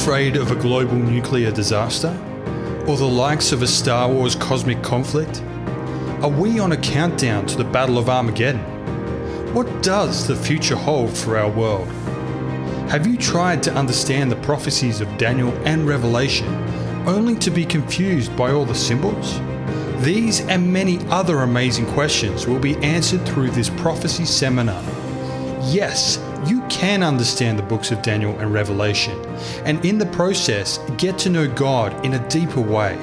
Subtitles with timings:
[0.00, 2.08] afraid of a global nuclear disaster?
[2.86, 5.40] Or the likes of a Star Wars cosmic conflict?
[6.20, 8.60] Are we on a countdown to the Battle of Armageddon?
[9.54, 11.88] What does the future hold for our world?
[12.90, 16.48] Have you tried to understand the prophecies of Daniel and Revelation
[17.06, 19.40] only to be confused by all the symbols?
[20.02, 24.82] These and many other amazing questions will be answered through this prophecy seminar.
[25.62, 26.18] Yes,
[26.68, 29.18] can understand the books of Daniel and Revelation,
[29.64, 32.96] and in the process, get to know God in a deeper way.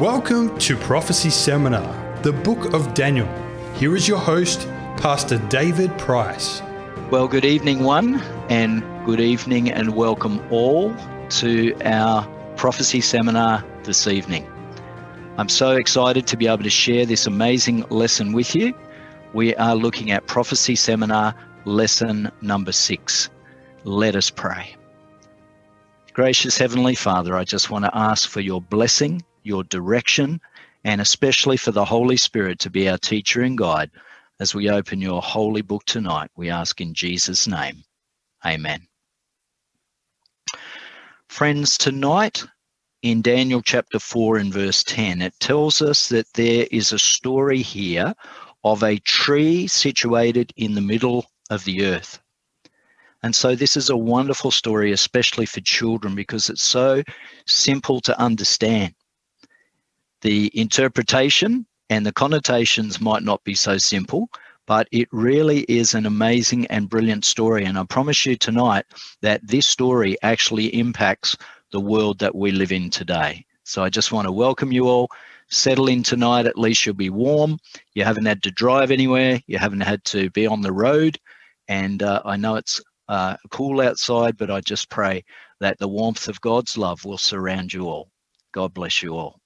[0.00, 3.28] Welcome to Prophecy Seminar, the Book of Daniel.
[3.74, 6.62] Here is your host, Pastor David Price.
[7.10, 10.94] Well, good evening, one, and good evening, and welcome all
[11.30, 12.26] to our
[12.56, 14.46] prophecy seminar this evening.
[15.38, 18.74] I'm so excited to be able to share this amazing lesson with you.
[19.34, 21.34] We are looking at prophecy seminar
[21.64, 23.30] lesson number six.
[23.84, 24.76] Let us pray.
[26.12, 30.40] Gracious Heavenly Father, I just want to ask for your blessing, your direction,
[30.84, 33.90] and especially for the Holy Spirit to be our teacher and guide
[34.40, 36.30] as we open your holy book tonight.
[36.36, 37.84] We ask in Jesus' name.
[38.44, 38.86] Amen.
[41.28, 42.44] Friends, tonight
[43.02, 47.62] in Daniel chapter 4 and verse 10, it tells us that there is a story
[47.62, 48.14] here
[48.64, 52.20] of a tree situated in the middle of the earth.
[53.22, 57.02] And so this is a wonderful story, especially for children, because it's so
[57.46, 58.94] simple to understand.
[60.22, 64.28] The interpretation and the connotations might not be so simple,
[64.66, 67.64] but it really is an amazing and brilliant story.
[67.64, 68.86] And I promise you tonight
[69.20, 71.36] that this story actually impacts
[71.70, 73.44] the world that we live in today.
[73.64, 75.08] So I just want to welcome you all.
[75.48, 76.46] Settle in tonight.
[76.46, 77.58] At least you'll be warm.
[77.94, 79.40] You haven't had to drive anywhere.
[79.46, 81.18] You haven't had to be on the road.
[81.68, 85.24] And uh, I know it's uh, cool outside, but I just pray
[85.60, 88.10] that the warmth of God's love will surround you all.
[88.52, 89.38] God bless you all.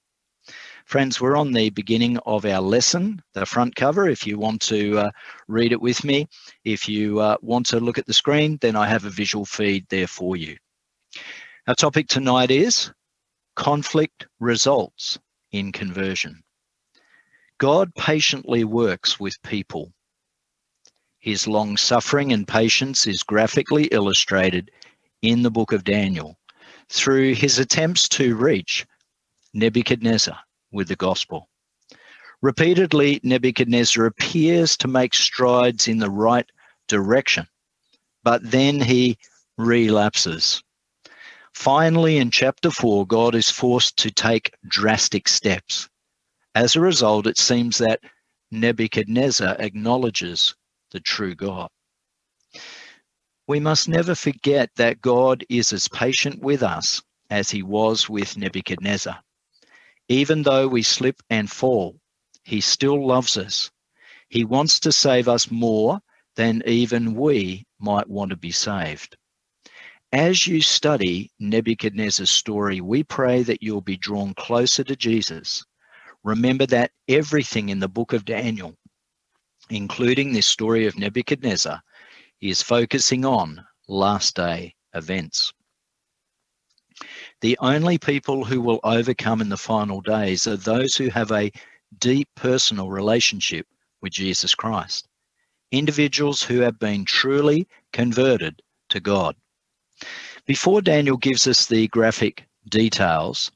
[0.84, 4.08] Friends, we're on the beginning of our lesson, the front cover.
[4.08, 5.10] If you want to uh,
[5.48, 6.28] read it with me,
[6.64, 9.84] if you uh, want to look at the screen, then I have a visual feed
[9.90, 10.56] there for you.
[11.66, 12.92] Our topic tonight is
[13.56, 15.18] conflict results
[15.50, 16.40] in conversion.
[17.58, 19.92] God patiently works with people
[21.26, 24.70] his long suffering and patience is graphically illustrated
[25.22, 26.38] in the book of Daniel
[26.88, 28.86] through his attempts to reach
[29.52, 30.38] Nebuchadnezzar
[30.70, 31.48] with the gospel.
[32.42, 36.48] Repeatedly, Nebuchadnezzar appears to make strides in the right
[36.86, 37.48] direction,
[38.22, 39.18] but then he
[39.58, 40.62] relapses.
[41.54, 45.88] Finally, in chapter 4, God is forced to take drastic steps.
[46.54, 47.98] As a result, it seems that
[48.52, 50.54] Nebuchadnezzar acknowledges
[50.96, 51.68] the true God.
[53.46, 58.38] We must never forget that God is as patient with us as he was with
[58.38, 59.20] Nebuchadnezzar.
[60.08, 62.00] Even though we slip and fall,
[62.44, 63.70] he still loves us.
[64.30, 66.00] He wants to save us more
[66.34, 69.18] than even we might want to be saved.
[70.12, 75.62] As you study Nebuchadnezzar's story, we pray that you'll be drawn closer to Jesus.
[76.24, 78.78] Remember that everything in the book of Daniel
[79.70, 81.82] including this story of Nebuchadnezzar,
[82.40, 85.52] is focusing on last day events.
[87.40, 91.52] The only people who will overcome in the final days are those who have a
[91.98, 93.66] deep personal relationship
[94.00, 95.06] with Jesus Christ,
[95.72, 99.36] individuals who have been truly converted to God.
[100.46, 103.50] Before Daniel gives us the graphic details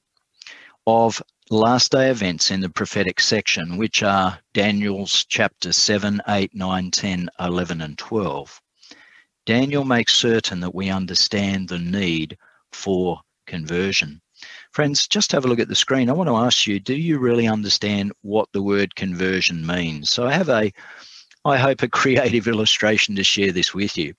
[0.86, 6.90] of last day events in the prophetic section, which are Daniel's chapter 7, 8, 9,
[6.92, 8.60] 10, 11, and 12.
[9.46, 12.38] Daniel makes certain that we understand the need
[12.70, 14.20] for conversion.
[14.70, 16.08] Friends, just have a look at the screen.
[16.08, 20.08] I want to ask you, do you really understand what the word conversion means?
[20.08, 20.72] So I have a,
[21.44, 24.14] I hope, a creative illustration to share this with you.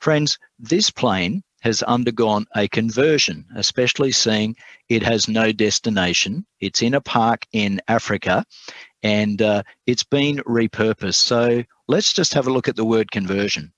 [0.00, 4.56] Friends, this plane has undergone a conversion, especially seeing
[4.88, 6.44] it has no destination.
[6.60, 8.44] It's in a park in Africa
[9.04, 11.14] and uh, it's been repurposed.
[11.14, 13.72] So let's just have a look at the word conversion.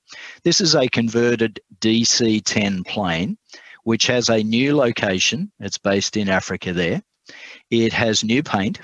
[0.44, 3.36] This is a converted DC 10 plane,
[3.84, 5.52] which has a new location.
[5.60, 7.02] It's based in Africa there.
[7.70, 8.80] It has new paint,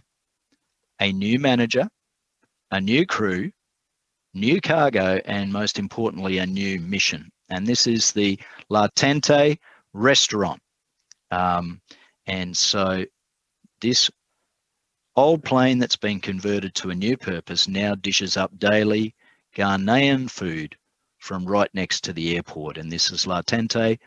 [1.00, 1.88] a new manager,
[2.70, 3.50] a new crew,
[4.34, 8.38] new cargo, and most importantly, a new mission and this is the
[8.68, 9.58] La Tante
[9.92, 10.60] restaurant.
[11.30, 11.80] Um,
[12.26, 13.04] and so
[13.80, 14.10] this
[15.16, 19.14] old plane that's been converted to a new purpose now dishes up daily
[19.56, 20.76] Ghanaian food
[21.18, 22.78] from right next to the airport.
[22.78, 23.98] And this is La Tante,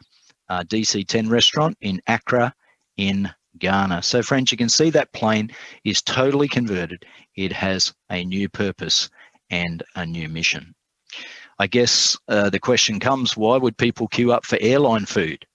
[0.50, 2.54] uh, DC 10 restaurant in Accra,
[2.98, 3.30] in
[3.60, 4.02] Ghana.
[4.02, 5.52] So, friends, you can see that plane
[5.84, 7.06] is totally converted.
[7.36, 9.10] It has a new purpose
[9.50, 10.74] and a new mission.
[11.60, 15.46] I guess uh, the question comes why would people queue up for airline food?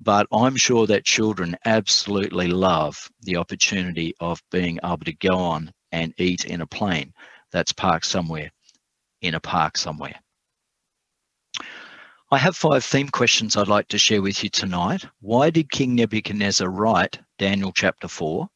[0.00, 5.72] But I'm sure that children absolutely love the opportunity of being able to go on
[5.90, 7.12] and eat in a plane
[7.50, 8.50] that's parked somewhere
[9.20, 10.20] in a park somewhere.
[12.30, 15.04] I have five theme questions I'd like to share with you tonight.
[15.20, 18.48] Why did King Nebuchadnezzar write Daniel chapter 4?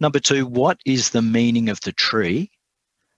[0.00, 2.50] Number two, what is the meaning of the tree?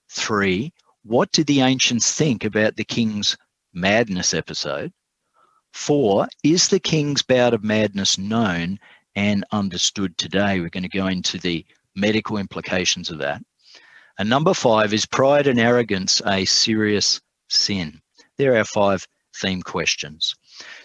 [0.09, 0.73] Three,
[1.05, 3.37] what did the ancients think about the king's
[3.73, 4.93] madness episode?
[5.73, 8.79] Four, is the king's bout of madness known
[9.15, 10.61] and understood today?
[10.61, 11.65] We're going to go into the
[11.97, 13.43] medical implications of that.
[14.19, 18.01] And number five, is pride and arrogance a serious sin?
[18.37, 19.07] There are five
[19.37, 20.35] theme questions.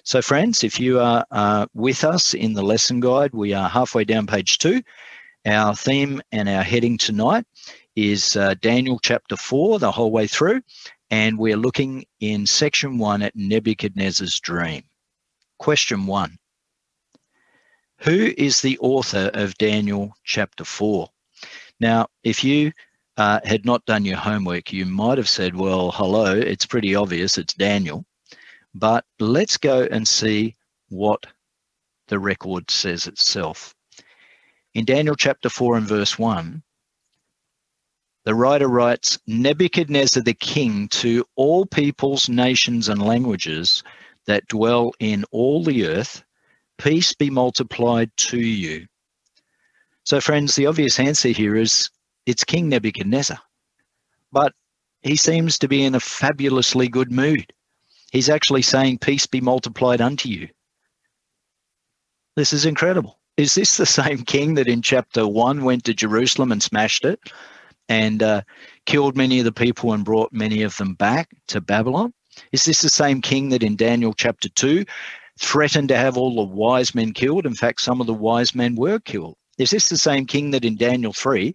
[0.04, 4.06] So, friends, if you are uh, with us in the lesson guide, we are halfway
[4.06, 4.81] down page two.
[5.46, 7.46] Our theme and our heading tonight
[7.98, 10.62] is uh, Daniel chapter 4, the whole way through,
[11.10, 14.84] and we're looking in section 1 at Nebuchadnezzar's dream.
[15.58, 16.38] Question 1
[18.02, 21.10] Who is the author of Daniel chapter 4?
[21.80, 22.72] Now, if you
[23.18, 27.40] uh, had not done your homework, you might have said, Well, hello, it's pretty obvious,
[27.40, 28.06] it's Daniel.
[28.76, 30.56] But let's go and see
[30.90, 31.26] what
[32.10, 33.74] the record says itself.
[34.76, 36.62] In Daniel chapter 4 and verse 1,
[38.27, 43.83] the writer writes Nebuchadnezzar the king to all peoples, nations, and languages
[44.25, 46.25] that dwell in all the earth,
[46.77, 48.85] peace be multiplied to you.
[50.03, 51.89] So, friends, the obvious answer here is
[52.25, 53.39] it's King Nebuchadnezzar.
[54.33, 54.51] But
[55.03, 57.53] he seems to be in a fabulously good mood.
[58.12, 60.50] He's actually saying, Peace be multiplied unto you.
[62.35, 63.19] This is incredible.
[63.38, 67.21] Is this the same king that in chapter one went to Jerusalem and smashed it?
[67.89, 68.42] And uh,
[68.86, 72.13] killed many of the people and brought many of them back to Babylon?
[72.51, 74.86] Is this the same king that in Daniel chapter 2
[75.39, 77.45] threatened to have all the wise men killed?
[77.45, 79.36] In fact, some of the wise men were killed.
[79.57, 81.54] Is this the same king that in Daniel 3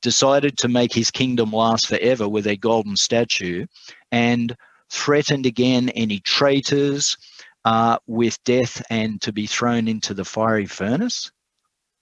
[0.00, 3.66] decided to make his kingdom last forever with a golden statue
[4.10, 4.56] and
[4.90, 7.16] threatened again any traitors
[7.64, 11.30] uh, with death and to be thrown into the fiery furnace?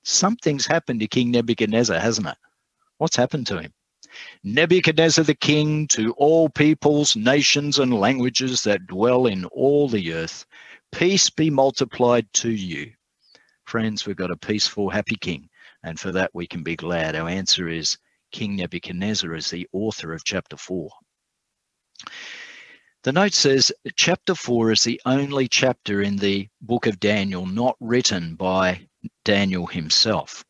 [0.04, 2.36] Something's happened to King Nebuchadnezzar, hasn't it?
[3.00, 3.72] What's happened to him?
[4.44, 10.44] Nebuchadnezzar the king to all peoples, nations, and languages that dwell in all the earth,
[10.92, 12.92] peace be multiplied to you.
[13.64, 15.48] Friends, we've got a peaceful, happy king,
[15.82, 17.16] and for that we can be glad.
[17.16, 17.96] Our answer is
[18.32, 20.90] King Nebuchadnezzar is the author of chapter 4.
[23.04, 27.78] The note says chapter 4 is the only chapter in the book of Daniel not
[27.80, 28.86] written by
[29.24, 30.44] Daniel himself.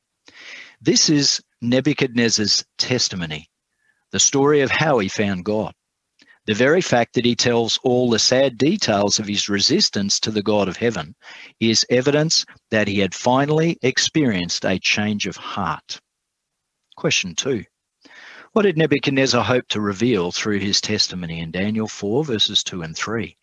[0.81, 3.51] This is Nebuchadnezzar's testimony,
[4.12, 5.75] the story of how he found God.
[6.47, 10.43] The very fact that he tells all the sad details of his resistance to the
[10.43, 11.15] God of heaven
[11.61, 16.01] is evidence that he had finally experienced a change of heart.
[16.96, 17.65] Question two
[18.53, 22.96] What did Nebuchadnezzar hope to reveal through his testimony in Daniel 4, verses 2 and
[22.96, 23.37] 3?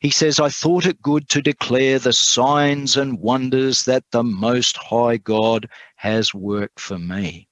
[0.00, 4.76] He says, I thought it good to declare the signs and wonders that the Most
[4.76, 7.47] High God has worked for me.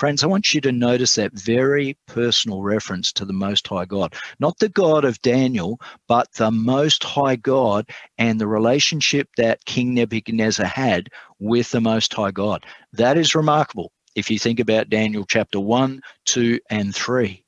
[0.00, 4.14] Friends, I want you to notice that very personal reference to the Most High God.
[4.38, 5.78] Not the God of Daniel,
[6.08, 12.14] but the Most High God and the relationship that King Nebuchadnezzar had with the Most
[12.14, 12.64] High God.
[12.94, 17.44] That is remarkable if you think about Daniel chapter 1, 2, and 3.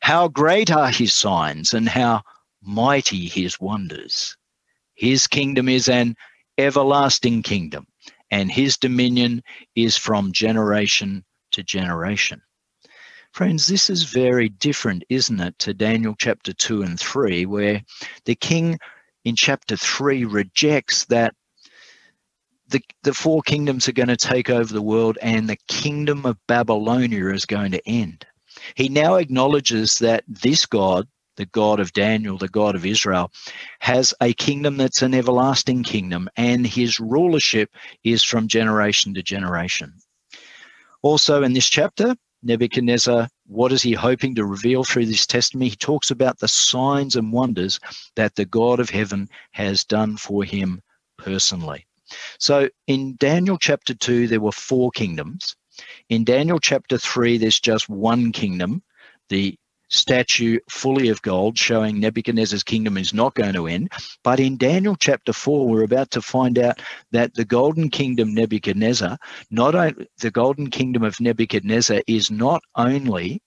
[0.00, 2.22] How great are his signs and how
[2.60, 4.36] mighty his wonders.
[4.96, 6.16] His kingdom is an
[6.58, 7.86] everlasting kingdom,
[8.32, 9.44] and his dominion
[9.76, 12.42] is from generation to generation.
[13.32, 17.82] Friends, this is very different, isn't it, to Daniel chapter 2 and 3, where
[18.26, 18.78] the king
[19.24, 21.34] in chapter 3 rejects that
[22.68, 26.38] the, the four kingdoms are going to take over the world and the kingdom of
[26.46, 28.26] Babylonia is going to end.
[28.74, 33.30] He now acknowledges that this God, the God of Daniel, the God of Israel,
[33.80, 37.70] has a kingdom that's an everlasting kingdom, and his rulership
[38.04, 39.94] is from generation to generation.
[41.02, 45.70] Also, in this chapter, Nebuchadnezzar, what is he hoping to reveal through this testimony?
[45.70, 47.78] He talks about the signs and wonders
[48.16, 50.80] that the God of heaven has done for him
[51.18, 51.86] personally.
[52.38, 55.56] So in Daniel chapter 2, there were four kingdoms.
[56.08, 58.82] In Daniel chapter 3, there's just one kingdom,
[59.28, 59.56] the
[59.92, 63.92] statue fully of gold, showing Nebuchadnezzar's kingdom is not going to end.
[64.24, 66.80] But in Daniel chapter 4, we're about to find out
[67.12, 69.18] that the golden kingdom Nebuchadnezzar,
[69.50, 73.42] not only the golden kingdom of Nebuchadnezzar is not only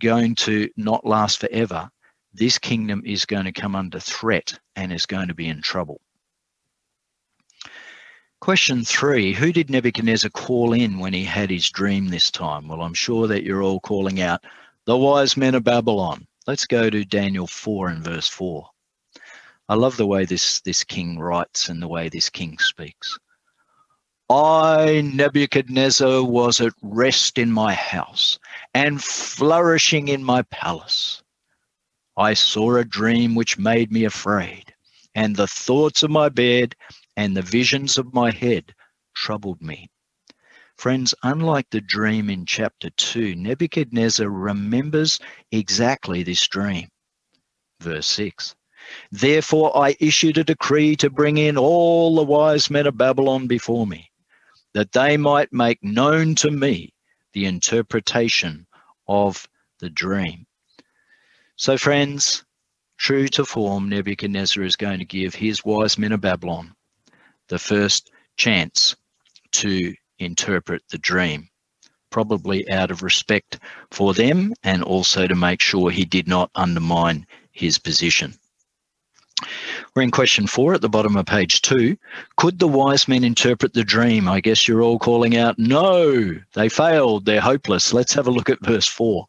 [0.00, 1.90] going to not last forever,
[2.32, 6.00] this kingdom is going to come under threat and is going to be in trouble.
[8.40, 12.68] Question three Who did Nebuchadnezzar call in when he had his dream this time?
[12.68, 14.42] Well, I'm sure that you're all calling out
[14.86, 16.26] the wise men of Babylon.
[16.46, 18.68] Let's go to Daniel 4 and verse 4.
[19.68, 23.18] I love the way this, this king writes and the way this king speaks.
[24.28, 28.38] I, Nebuchadnezzar, was at rest in my house
[28.74, 31.22] and flourishing in my palace.
[32.16, 34.72] I saw a dream which made me afraid,
[35.14, 36.74] and the thoughts of my bed
[37.16, 38.74] and the visions of my head
[39.14, 39.90] troubled me.
[40.80, 45.20] Friends, unlike the dream in chapter 2, Nebuchadnezzar remembers
[45.52, 46.88] exactly this dream.
[47.82, 48.56] Verse 6
[49.12, 53.86] Therefore I issued a decree to bring in all the wise men of Babylon before
[53.86, 54.10] me,
[54.72, 56.94] that they might make known to me
[57.34, 58.66] the interpretation
[59.06, 59.46] of
[59.80, 60.46] the dream.
[61.56, 62.42] So, friends,
[62.96, 66.74] true to form, Nebuchadnezzar is going to give his wise men of Babylon
[67.48, 68.96] the first chance
[69.52, 71.48] to interpret the dream,
[72.10, 73.58] probably out of respect
[73.90, 78.34] for them and also to make sure he did not undermine his position.
[79.94, 81.96] We're in question four at the bottom of page two.
[82.36, 84.28] Could the wise men interpret the dream?
[84.28, 87.94] I guess you're all calling out, no, they failed, they're hopeless.
[87.94, 89.26] Let's have a look at verse four,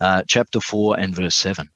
[0.00, 1.70] uh, chapter four and verse seven.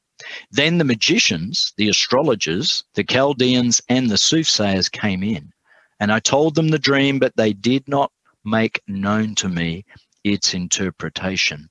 [0.50, 5.50] Then the magicians, the astrologers, the Chaldeans, and the soothsayers came in,
[5.98, 8.12] and I told them the dream, but they did not
[8.44, 9.84] make known to me
[10.24, 11.68] its interpretation.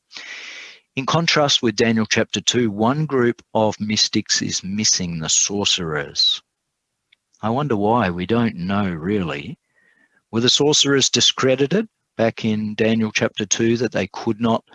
[0.95, 6.41] In contrast with Daniel chapter 2, one group of mystics is missing the sorcerers.
[7.41, 8.09] I wonder why.
[8.09, 9.57] We don't know really.
[10.31, 14.65] Were the sorcerers discredited back in Daniel chapter 2 that they could not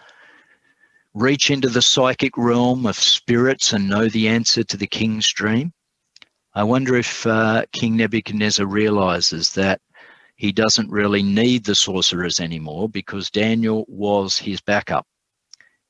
[1.13, 5.73] reach into the psychic realm of spirits and know the answer to the king's dream?
[6.55, 9.81] I wonder if uh, King Nebuchadnezzar realizes that
[10.37, 15.07] he doesn't really need the sorcerers anymore because Daniel was his backup.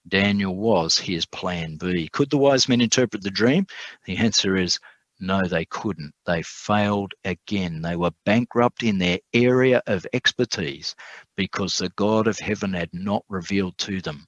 [0.06, 2.08] Daniel was his plan B.
[2.12, 3.66] Could the wise men interpret the dream?
[4.04, 4.78] The answer is
[5.20, 6.12] no, they couldn't.
[6.26, 7.80] They failed again.
[7.80, 10.94] They were bankrupt in their area of expertise
[11.36, 14.26] because the God of heaven had not revealed to them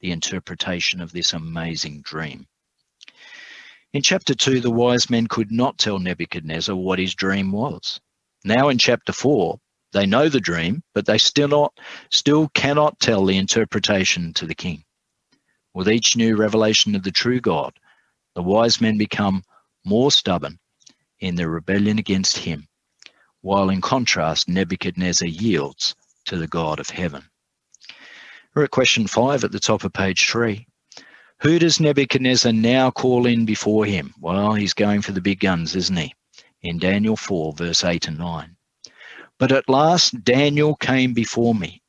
[0.00, 2.46] the interpretation of this amazing dream.
[3.92, 8.00] In chapter 2, the wise men could not tell Nebuchadnezzar what his dream was.
[8.44, 9.58] Now in chapter 4,
[9.92, 11.78] they know the dream, but they still not
[12.10, 14.84] still cannot tell the interpretation to the king.
[15.74, 17.78] With each new revelation of the true God,
[18.34, 19.44] the wise men become
[19.84, 20.58] more stubborn
[21.20, 22.68] in their rebellion against him,
[23.40, 25.94] while in contrast Nebuchadnezzar yields
[26.26, 27.24] to the God of heaven.
[28.54, 30.66] We're at question five at the top of page three.
[31.40, 34.12] Who does Nebuchadnezzar now call in before him?
[34.20, 36.14] Well, he's going for the big guns, isn't he?
[36.62, 38.56] In Daniel 4, verse 8 and 9.
[39.38, 41.82] But at last Daniel came before me.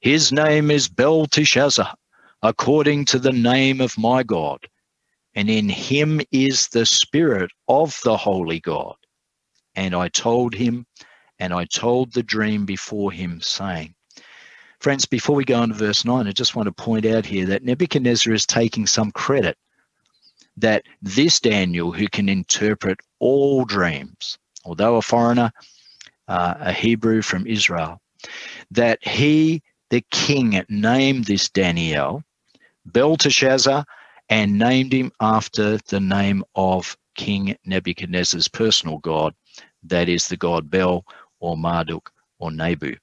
[0.00, 1.94] His name is Belteshazzar,
[2.42, 4.66] according to the name of my God,
[5.34, 8.96] and in him is the spirit of the holy God.
[9.74, 10.86] And I told him,
[11.38, 13.94] and I told the dream before him, saying,
[14.80, 17.64] Friends, before we go into verse 9, I just want to point out here that
[17.64, 19.56] Nebuchadnezzar is taking some credit
[20.56, 25.50] that this Daniel, who can interpret all dreams, although a foreigner,
[26.28, 28.00] uh, a Hebrew from Israel,
[28.70, 32.22] that he, the king, named this Daniel
[32.86, 33.84] Belteshazzar
[34.28, 39.34] and named him after the name of King Nebuchadnezzar's personal god,
[39.84, 41.04] that is the god Bel
[41.40, 42.96] or Marduk or Nabu.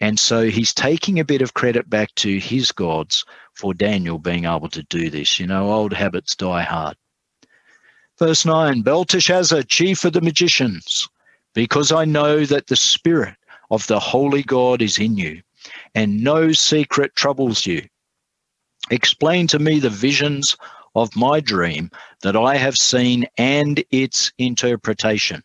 [0.00, 3.24] And so he's taking a bit of credit back to his gods
[3.54, 5.40] for Daniel being able to do this.
[5.40, 6.96] You know, old habits die hard.
[8.18, 11.08] Verse 9 Belteshazzar, chief of the magicians,
[11.54, 13.36] because I know that the spirit
[13.70, 15.42] of the holy God is in you,
[15.94, 17.86] and no secret troubles you.
[18.90, 20.56] Explain to me the visions
[20.94, 21.90] of my dream
[22.22, 25.42] that I have seen and its interpretation.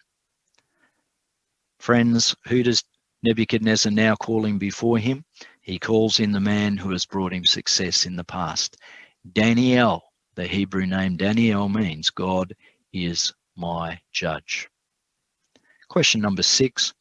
[1.80, 2.84] Friends, who does
[3.24, 5.24] Nebuchadnezzar now calling before him,
[5.62, 8.78] he calls in the man who has brought him success in the past.
[9.32, 10.04] Daniel,
[10.36, 12.54] the Hebrew name Daniel means God
[12.92, 14.68] is my judge.
[15.88, 16.94] Question number six.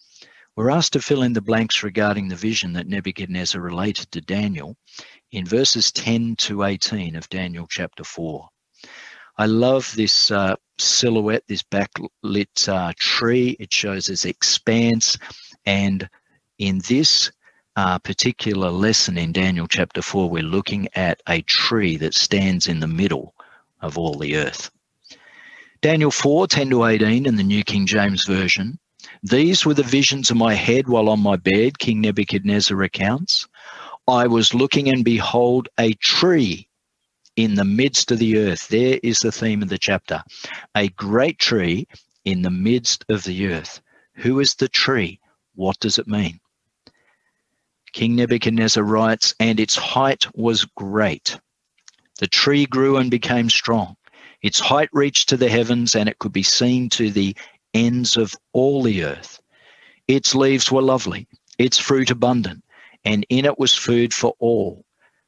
[0.54, 4.76] We're asked to fill in the blanks regarding the vision that Nebuchadnezzar related to Daniel
[5.32, 8.48] in verses 10 to 18 of Daniel chapter 4.
[9.38, 13.56] I love this uh, silhouette, this backlit uh, tree.
[13.58, 15.16] It shows its expanse.
[15.64, 16.08] And
[16.58, 17.30] in this
[17.76, 22.80] uh, particular lesson in Daniel chapter 4, we're looking at a tree that stands in
[22.80, 23.34] the middle
[23.80, 24.70] of all the earth.
[25.80, 28.78] Daniel 4 10 to 18 in the New King James Version.
[29.24, 33.48] These were the visions of my head while on my bed, King Nebuchadnezzar recounts.
[34.06, 36.68] I was looking, and behold, a tree
[37.36, 38.68] in the midst of the earth.
[38.68, 40.22] There is the theme of the chapter.
[40.74, 41.86] A great tree
[42.24, 43.80] in the midst of the earth.
[44.14, 45.18] Who is the tree?
[45.54, 46.40] What does it mean?
[47.92, 51.38] King Nebuchadnezzar writes, and its height was great.
[52.18, 53.96] The tree grew and became strong.
[54.40, 57.36] Its height reached to the heavens, and it could be seen to the
[57.74, 59.40] ends of all the earth.
[60.08, 61.28] Its leaves were lovely,
[61.58, 62.64] its fruit abundant,
[63.04, 64.84] and in it was food for all.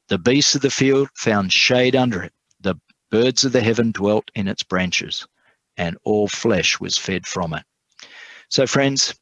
[0.08, 2.32] The beasts of the field found shade under it.
[2.60, 2.76] The
[3.10, 5.26] birds of the heaven dwelt in its branches,
[5.76, 7.64] and all flesh was fed from it.
[8.48, 9.14] So, friends,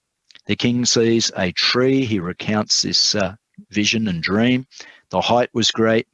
[0.46, 2.04] the king sees a tree.
[2.04, 3.36] He recounts this uh,
[3.70, 4.66] vision and dream.
[5.10, 6.08] The height was great.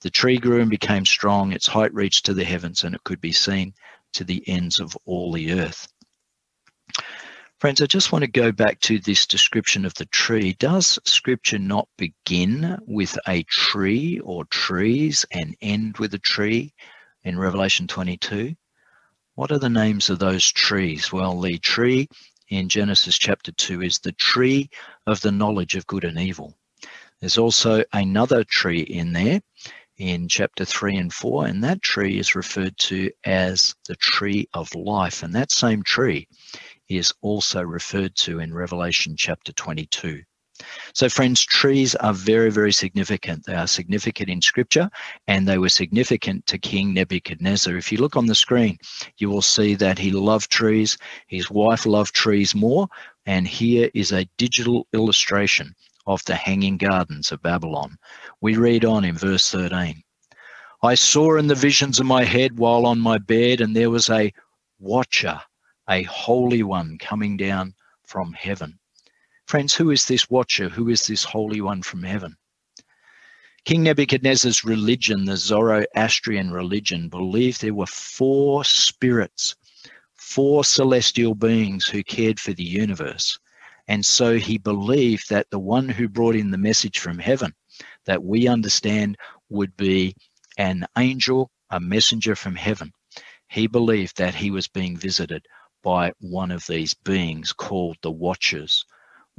[0.00, 1.52] The tree grew and became strong.
[1.52, 3.74] Its height reached to the heavens, and it could be seen
[4.14, 5.88] to the ends of all the earth.
[7.58, 10.54] Friends, I just want to go back to this description of the tree.
[10.54, 16.72] Does scripture not begin with a tree or trees and end with a tree
[17.22, 18.54] in Revelation 22?
[19.34, 21.12] What are the names of those trees?
[21.12, 22.08] Well, the tree
[22.50, 24.68] in Genesis chapter 2 is the tree
[25.06, 26.56] of the knowledge of good and evil.
[27.20, 29.40] There's also another tree in there
[29.98, 34.74] in chapter 3 and 4, and that tree is referred to as the tree of
[34.74, 35.22] life.
[35.22, 36.26] And that same tree
[36.88, 40.22] is also referred to in Revelation chapter 22.
[40.94, 43.44] So, friends, trees are very, very significant.
[43.46, 44.90] They are significant in scripture
[45.26, 47.76] and they were significant to King Nebuchadnezzar.
[47.76, 48.78] If you look on the screen,
[49.18, 52.88] you will see that he loved trees, his wife loved trees more,
[53.26, 55.74] and here is a digital illustration
[56.06, 57.96] of the hanging gardens of Babylon.
[58.40, 60.02] We read on in verse 13
[60.82, 64.08] I saw in the visions of my head while on my bed, and there was
[64.08, 64.32] a
[64.78, 65.40] watcher
[65.90, 68.79] a holy one coming down from heaven.
[69.50, 70.68] Friends, who is this watcher?
[70.68, 72.36] Who is this holy one from heaven?
[73.64, 79.56] King Nebuchadnezzar's religion, the Zoroastrian religion, believed there were four spirits,
[80.14, 83.40] four celestial beings who cared for the universe.
[83.88, 87.52] And so he believed that the one who brought in the message from heaven,
[88.06, 89.16] that we understand
[89.48, 90.14] would be
[90.58, 92.92] an angel, a messenger from heaven.
[93.48, 95.44] He believed that he was being visited
[95.82, 98.84] by one of these beings called the Watchers.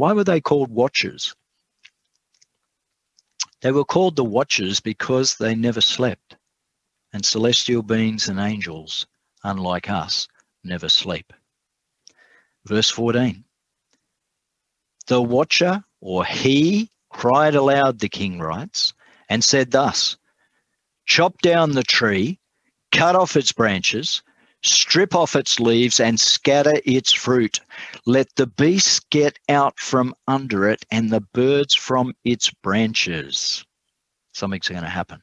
[0.02, 1.36] Why were they called Watchers?
[3.62, 6.38] They were called the Watchers because they never slept.
[7.14, 9.06] And celestial beings and angels,
[9.44, 10.28] unlike us,
[10.64, 11.32] never sleep.
[12.66, 13.44] Verse 14
[15.06, 18.96] The Watcher, or he, cried aloud, the king writes,
[19.30, 20.18] and said thus
[21.06, 22.40] Chop down the tree,
[22.92, 24.24] cut off its branches,
[24.64, 27.60] strip off its leaves and scatter its fruit.
[28.06, 33.66] Let the beasts get out from under it and the birds from its branches.
[34.34, 35.22] Something's going to happen.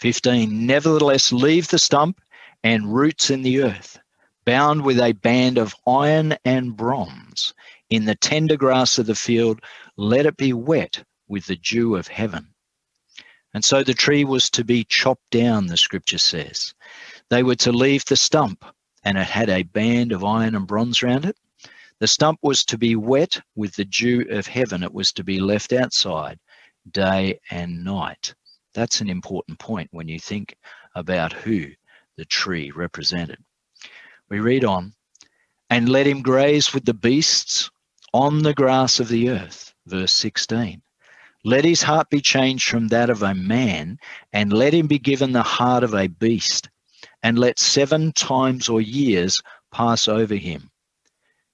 [0.00, 0.66] 15.
[0.66, 2.20] Nevertheless, leave the stump
[2.62, 3.98] and roots in the earth,
[4.44, 7.54] bound with a band of iron and bronze.
[7.90, 9.60] In the tender grass of the field,
[9.96, 12.48] let it be wet with the dew of heaven.
[13.52, 16.74] And so the tree was to be chopped down, the scripture says.
[17.30, 18.64] They were to leave the stump,
[19.02, 21.36] and it had a band of iron and bronze round it.
[22.00, 24.82] The stump was to be wet with the dew of heaven.
[24.82, 26.38] It was to be left outside
[26.90, 28.34] day and night.
[28.74, 30.56] That's an important point when you think
[30.94, 31.66] about who
[32.16, 33.38] the tree represented.
[34.28, 34.94] We read on,
[35.70, 37.70] and let him graze with the beasts
[38.12, 39.74] on the grass of the earth.
[39.86, 40.82] Verse 16.
[41.44, 43.98] Let his heart be changed from that of a man,
[44.32, 46.68] and let him be given the heart of a beast,
[47.24, 49.40] and let seven times or years
[49.72, 50.70] pass over him.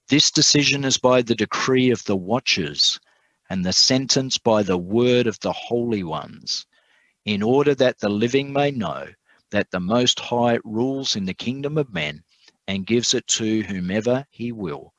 [0.08, 2.98] This decision is by the decree of the watchers,
[3.48, 6.66] and the sentence by the word of the holy ones,
[7.24, 9.06] in order that the living may know
[9.52, 12.24] that the Most High rules in the kingdom of men
[12.66, 14.92] and gives it to whomever he will,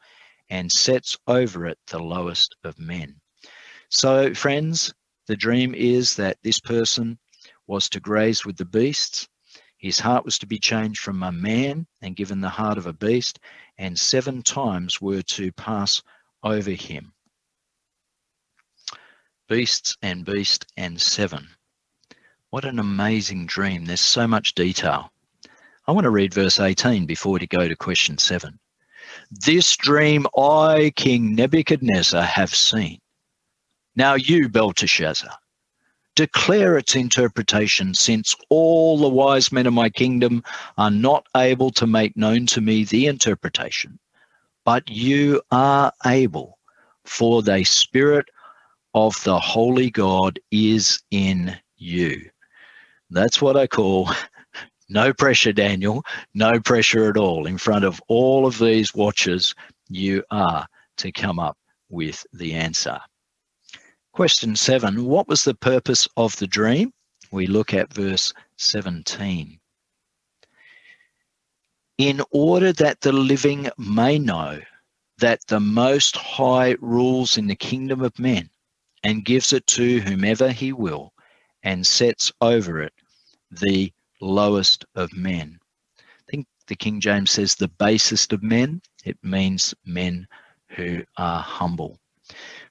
[0.50, 3.20] and sets over it the lowest of men.
[3.90, 4.94] So, friends,
[5.28, 7.20] the dream is that this person
[7.68, 9.28] was to graze with the beasts
[9.82, 12.94] his heart was to be changed from a man and given the heart of a
[12.94, 13.40] beast,
[13.80, 16.04] and seven times were to pass
[16.44, 17.14] over him.
[19.50, 21.50] Beasts and beast and seven.
[22.52, 23.86] What an amazing dream.
[23.86, 25.12] There's so much detail.
[25.88, 28.60] I want to read verse 18 before we go to question 7.
[29.32, 33.00] This dream I, King Nebuchadnezzar, have seen.
[33.96, 35.32] Now you, Belteshazzar,
[36.16, 40.44] declare its interpretation, since all the wise men of my kingdom
[40.78, 44.00] are not able to make known to me the interpretation.
[44.66, 46.58] But you are able,
[47.06, 48.28] for the Spirit
[48.94, 52.30] of the Holy God is in you.
[53.10, 54.10] That's what I call
[54.90, 57.46] no pressure, Daniel, no pressure at all.
[57.48, 59.56] In front of all of these watchers,
[59.90, 61.58] you are to come up
[61.90, 63.00] with the answer.
[64.14, 66.92] Question seven What was the purpose of the dream?
[67.32, 69.58] We look at verse 17.
[71.98, 74.60] In order that the living may know
[75.20, 78.50] that the Most High rules in the kingdom of men
[79.02, 81.14] and gives it to whomever he will
[81.64, 82.94] and sets over it
[83.50, 85.58] the lowest of men.
[85.98, 88.82] I think the King James says the basest of men.
[89.06, 90.28] It means men
[90.68, 92.01] who are humble.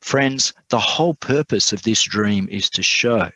[0.00, 3.30] Friends, the whole purpose of this dream is to show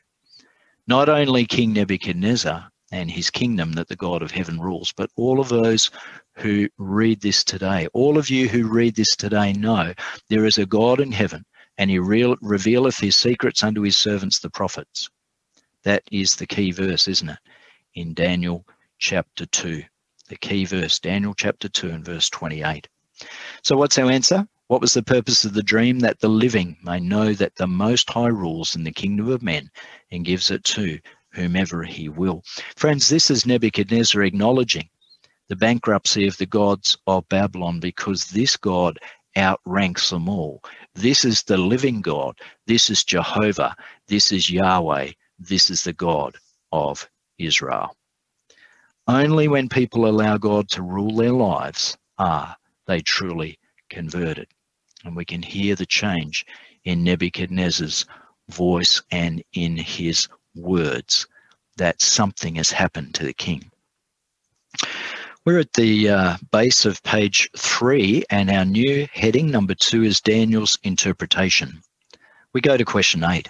[0.87, 5.41] not only King Nebuchadnezzar and his kingdom that the God of heaven rules, but all
[5.41, 5.91] of those
[6.37, 9.93] who read this today, all of you who read this today know
[10.29, 11.45] there is a God in heaven
[11.79, 15.11] and he real, revealeth his secrets unto his servants the prophets.
[15.83, 17.39] That is the key verse, isn't it?
[17.95, 18.65] In Daniel
[18.99, 19.83] chapter 2.
[20.29, 22.89] The key verse, Daniel chapter 2 and verse 28.
[23.63, 24.49] So, what's our answer?
[24.69, 26.01] What was the purpose of the dream?
[26.01, 29.71] That the living may know that the Most High rules in the kingdom of men
[30.11, 30.99] and gives it to
[31.33, 32.43] whomever he will.
[32.77, 34.89] Friends, this is Nebuchadnezzar acknowledging
[35.49, 38.99] the bankruptcy of the gods of Babylon because this God
[39.37, 40.63] outranks them all.
[40.95, 42.39] This is the living God.
[42.67, 43.77] This is Jehovah.
[44.07, 45.11] This is Yahweh.
[45.39, 46.37] This is the God
[46.73, 47.95] of Israel.
[49.07, 53.59] Only when people allow God to rule their lives are they truly
[53.91, 54.49] converted.
[55.05, 56.47] And we can hear the change
[56.85, 58.07] in Nebuchadnezzar's
[58.49, 61.27] voice and in his words
[61.77, 63.71] that something has happened to the king.
[65.45, 70.21] We're at the uh, base of page three, and our new heading, number two, is
[70.21, 71.83] Daniel's interpretation.
[72.55, 73.49] We go to question eight.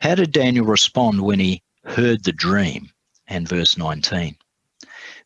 [0.00, 2.90] How did Daniel respond when he heard the dream?
[3.28, 4.34] And verse 19.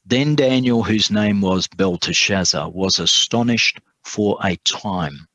[0.04, 5.28] Then Daniel, whose name was Belteshazzar, was astonished for a time,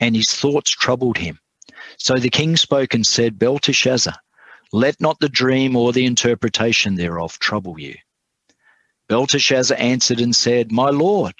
[0.00, 1.38] and his thoughts troubled him.
[1.98, 4.14] So the king spoke and said, Belteshazzar,
[4.72, 7.96] let not the dream or the interpretation thereof trouble you.
[9.08, 11.34] Belteshazzar answered and said, My lord,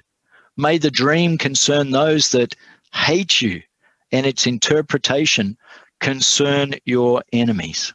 [0.57, 2.55] may the dream concern those that
[2.93, 3.63] hate you,
[4.11, 5.57] and its interpretation
[6.01, 7.95] concern your enemies.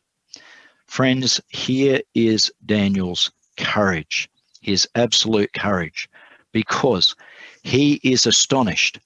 [0.88, 4.30] Friends, here is Daniel's courage,
[4.62, 6.10] his absolute courage,
[6.54, 7.16] because
[7.64, 9.00] he is astonished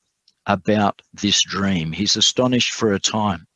[0.45, 1.91] about this dream.
[1.91, 3.47] He's astonished for a time.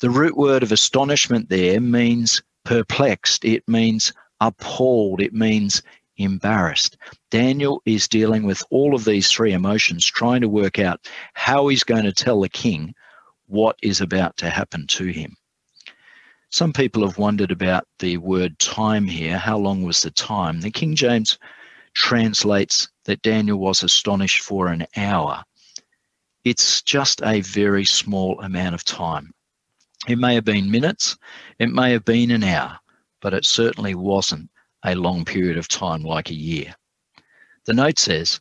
[0.00, 5.82] The root word of astonishment there means perplexed, it means appalled, it means
[6.16, 6.96] embarrassed.
[7.30, 11.84] Daniel is dealing with all of these three emotions, trying to work out how he's
[11.84, 12.94] going to tell the king
[13.46, 15.36] what is about to happen to him.
[16.50, 19.38] Some people have wondered about the word time here.
[19.38, 20.60] How long was the time?
[20.60, 21.38] The King James
[21.94, 25.42] translates that Daniel was astonished for an hour.
[26.44, 29.32] It's just a very small amount of time.
[30.06, 31.16] It may have been minutes,
[31.58, 32.78] it may have been an hour,
[33.22, 34.50] but it certainly wasn't
[34.84, 36.74] a long period of time like a year.
[37.64, 38.40] The note says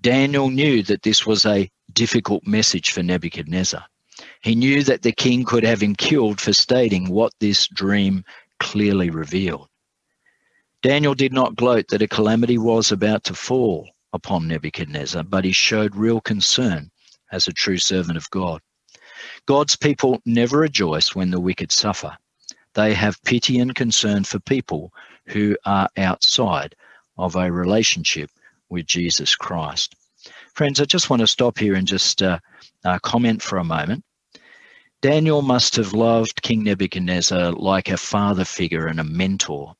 [0.00, 3.84] Daniel knew that this was a difficult message for Nebuchadnezzar.
[4.42, 8.24] He knew that the king could have him killed for stating what this dream
[8.58, 9.68] clearly revealed.
[10.82, 15.52] Daniel did not gloat that a calamity was about to fall upon Nebuchadnezzar, but he
[15.52, 16.90] showed real concern
[17.32, 18.60] as a true servant of God.
[19.46, 22.16] God's people never rejoice when the wicked suffer.
[22.74, 24.92] They have pity and concern for people
[25.26, 26.74] who are outside
[27.16, 28.30] of a relationship
[28.68, 29.94] with Jesus Christ.
[30.54, 32.38] Friends, I just want to stop here and just uh,
[32.84, 34.04] uh, comment for a moment.
[35.00, 39.74] Daniel must have loved King Nebuchadnezzar like a father figure and a mentor.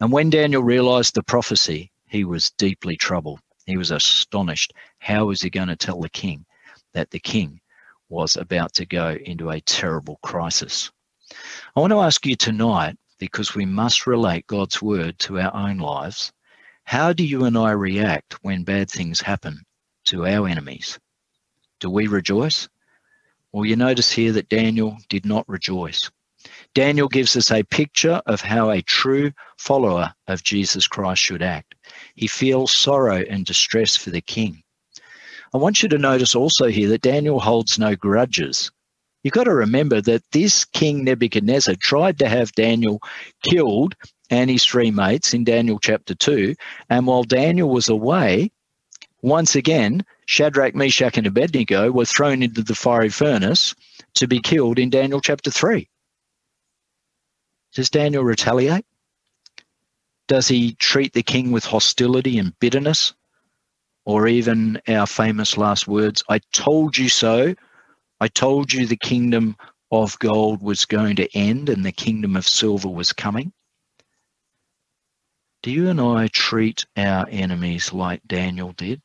[0.00, 3.40] And when Daniel realized the prophecy, he was deeply troubled.
[3.66, 4.72] He was astonished.
[4.98, 6.46] How was he going to tell the king
[6.94, 7.60] that the king
[8.08, 10.90] was about to go into a terrible crisis?
[11.74, 15.78] I want to ask you tonight because we must relate God's word to our own
[15.78, 16.32] lives.
[16.84, 19.64] How do you and I react when bad things happen
[20.06, 20.98] to our enemies?
[21.80, 22.68] Do we rejoice?
[23.52, 26.10] Well, you notice here that Daniel did not rejoice.
[26.74, 31.74] Daniel gives us a picture of how a true follower of Jesus Christ should act.
[32.14, 34.62] He feels sorrow and distress for the king.
[35.56, 38.70] I want you to notice also here that Daniel holds no grudges.
[39.22, 43.00] You've got to remember that this king Nebuchadnezzar tried to have Daniel
[43.42, 43.94] killed
[44.28, 46.54] and his three mates in Daniel chapter 2.
[46.90, 48.50] And while Daniel was away,
[49.22, 53.74] once again, Shadrach, Meshach, and Abednego were thrown into the fiery furnace
[54.16, 55.88] to be killed in Daniel chapter 3.
[57.72, 58.84] Does Daniel retaliate?
[60.28, 63.14] Does he treat the king with hostility and bitterness?
[64.06, 67.54] Or even our famous last words, I told you so.
[68.20, 69.56] I told you the kingdom
[69.90, 73.52] of gold was going to end and the kingdom of silver was coming.
[75.62, 79.02] Do you and I treat our enemies like Daniel did?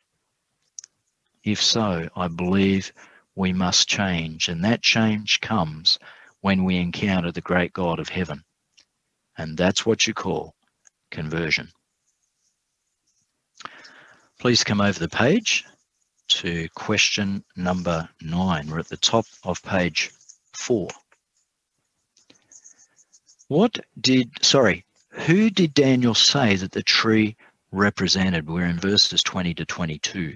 [1.44, 2.94] If so, I believe
[3.36, 5.98] we must change, and that change comes
[6.42, 8.44] when we encounter the great God of heaven.
[9.36, 10.54] And that's what you call
[11.10, 11.72] conversion.
[14.42, 15.66] Please come over the page
[16.28, 18.72] to question number nine.
[18.72, 20.10] We're at the top of page
[20.52, 20.88] four.
[23.50, 27.36] What did, sorry, who did Daniel say that the tree
[27.72, 28.50] represented?
[28.50, 30.36] We're in verses 20 to 22.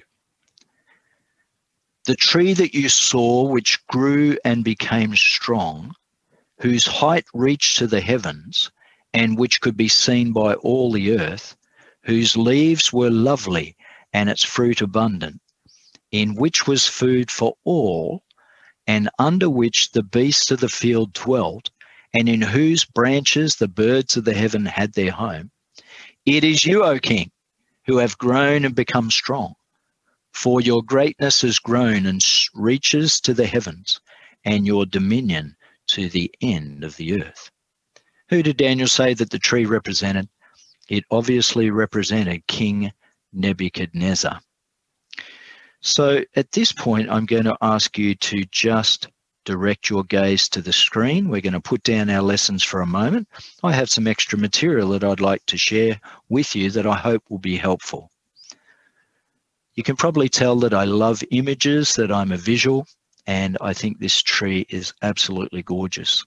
[2.06, 5.96] The tree that you saw, which grew and became strong,
[6.60, 8.70] whose height reached to the heavens,
[9.16, 11.56] and which could be seen by all the earth,
[12.04, 13.76] whose leaves were lovely
[14.16, 15.42] and its fruit abundant,
[16.12, 18.24] in which was food for all,
[18.88, 21.70] and under which the beasts of the field dwelt,
[22.14, 25.52] and in whose branches the birds of the heaven had their home.
[26.26, 27.32] It is you, O King,
[27.86, 29.56] who have grown and become strong
[30.36, 32.22] for your greatness has grown and
[32.54, 34.02] reaches to the heavens,
[34.44, 35.56] and your dominion
[35.88, 37.50] to the end of the earth.
[38.30, 40.28] Who did Daniel say that the tree represented?
[40.90, 42.92] It obviously represented King
[43.36, 44.40] Nebuchadnezzar.
[45.82, 49.08] So at this point, I'm going to ask you to just
[49.44, 51.30] direct your gaze to the screen.
[51.30, 53.28] We're going to put down our lessons for a moment.
[53.64, 57.24] I have some extra material that I'd like to share with you that I hope
[57.30, 58.10] will be helpful.
[59.76, 62.88] You can probably tell that I love images, that I'm a visual,
[63.28, 66.26] and I think this tree is absolutely gorgeous.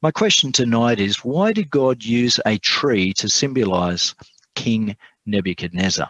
[0.00, 4.14] My question tonight is why did God use a tree to symbolize
[4.54, 4.96] King
[5.26, 6.08] Nebuchadnezzar?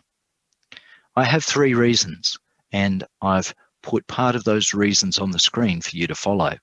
[1.18, 2.38] I have three reasons,
[2.72, 6.56] and I've put part of those reasons on the screen for you to follow.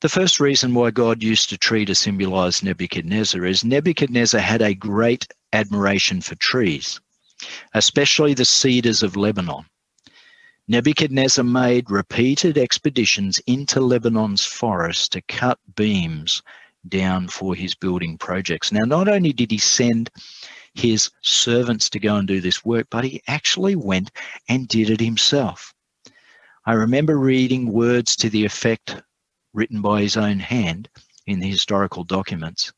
[0.00, 4.74] The first reason why God used a tree to symbolize Nebuchadnezzar is Nebuchadnezzar had a
[4.74, 7.00] great admiration for trees
[7.74, 9.64] especially the cedars of Lebanon.
[10.68, 16.42] Nebuchadnezzar made repeated expeditions into Lebanon's forest to cut beams
[16.88, 18.72] down for his building projects.
[18.72, 20.10] Now, not only did he send
[20.74, 24.10] his servants to go and do this work, but he actually went
[24.48, 25.74] and did it himself.
[26.66, 29.02] I remember reading words to the effect
[29.52, 30.88] written by his own hand
[31.26, 32.72] in the historical documents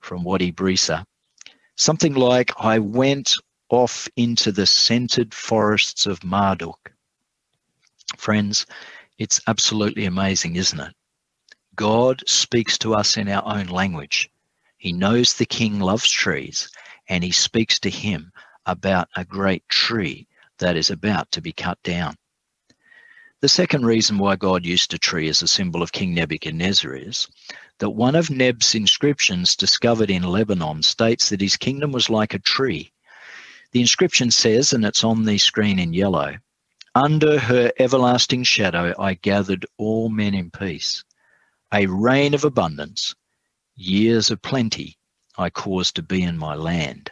[0.00, 1.04] from Wadi Brisa.
[1.76, 3.34] Something like, I went
[3.70, 6.92] off into the scented forests of Marduk.
[8.16, 8.66] Friends,
[9.18, 10.94] it's absolutely amazing, isn't it?
[11.74, 14.30] God speaks to us in our own language.
[14.76, 16.68] He knows the king loves trees,
[17.08, 18.32] and he speaks to him
[18.66, 20.26] about a great tree
[20.58, 22.16] that is about to be cut down.
[23.40, 27.28] The second reason why God used a tree as a symbol of King Nebuchadnezzar is
[27.78, 32.38] that one of Neb's inscriptions discovered in Lebanon states that his kingdom was like a
[32.38, 32.92] tree
[33.74, 36.36] the inscription says, and it's on the screen in yellow
[36.94, 41.02] Under her everlasting shadow, I gathered all men in peace.
[41.72, 43.16] A reign of abundance,
[43.74, 44.96] years of plenty,
[45.36, 47.10] I caused to be in my land.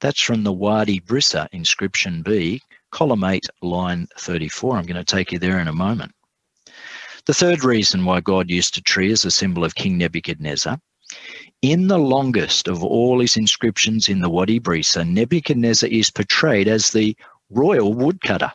[0.00, 4.76] That's from the Wadi Brisa inscription B, column 8, line 34.
[4.76, 6.12] I'm going to take you there in a moment.
[7.26, 10.80] The third reason why God used a tree as a symbol of King Nebuchadnezzar
[11.62, 16.90] in the longest of all his inscriptions in the Wadi Brisa, Nebuchadnezzar is portrayed as
[16.90, 17.16] the
[17.50, 18.52] royal woodcutter.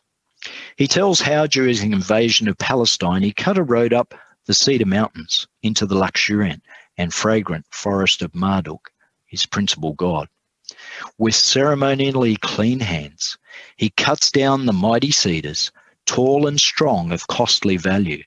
[0.78, 4.14] He tells how during his invasion of Palestine he cut a road up
[4.46, 6.64] the Cedar Mountains into the luxuriant
[6.98, 8.92] and fragrant forest of Marduk,
[9.34, 10.28] his principal god.
[11.18, 13.36] With ceremonially clean hands,
[13.78, 15.72] he cuts down the mighty cedars,
[16.06, 18.22] tall and strong of costly value.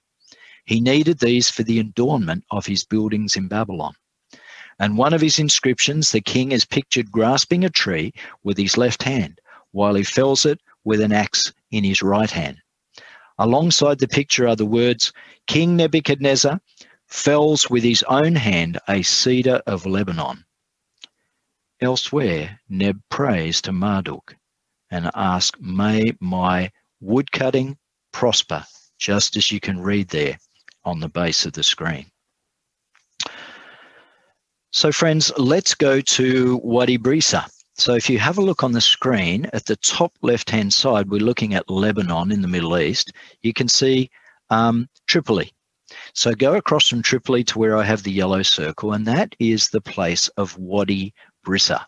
[0.64, 3.94] He needed these for the adornment of his buildings in Babylon.
[4.80, 9.04] And one of his inscriptions, the king is pictured grasping a tree with his left
[9.04, 9.40] hand
[9.70, 12.58] while he fells it with an axe in his right hand.
[13.38, 15.12] Alongside the picture are the words
[15.46, 16.60] King Nebuchadnezzar,
[17.06, 20.45] fells with his own hand a cedar of Lebanon.
[21.80, 24.34] Elsewhere, Neb prays to Marduk
[24.90, 27.76] and asks, May my woodcutting
[28.12, 28.64] prosper,
[28.98, 30.38] just as you can read there
[30.84, 32.06] on the base of the screen.
[34.72, 37.48] So, friends, let's go to Wadi Brisa.
[37.74, 41.10] So, if you have a look on the screen at the top left hand side,
[41.10, 43.12] we're looking at Lebanon in the Middle East.
[43.42, 44.10] You can see
[44.50, 45.52] um, Tripoli.
[46.14, 49.68] So, go across from Tripoli to where I have the yellow circle, and that is
[49.68, 51.14] the place of Wadi
[51.46, 51.84] Brisa.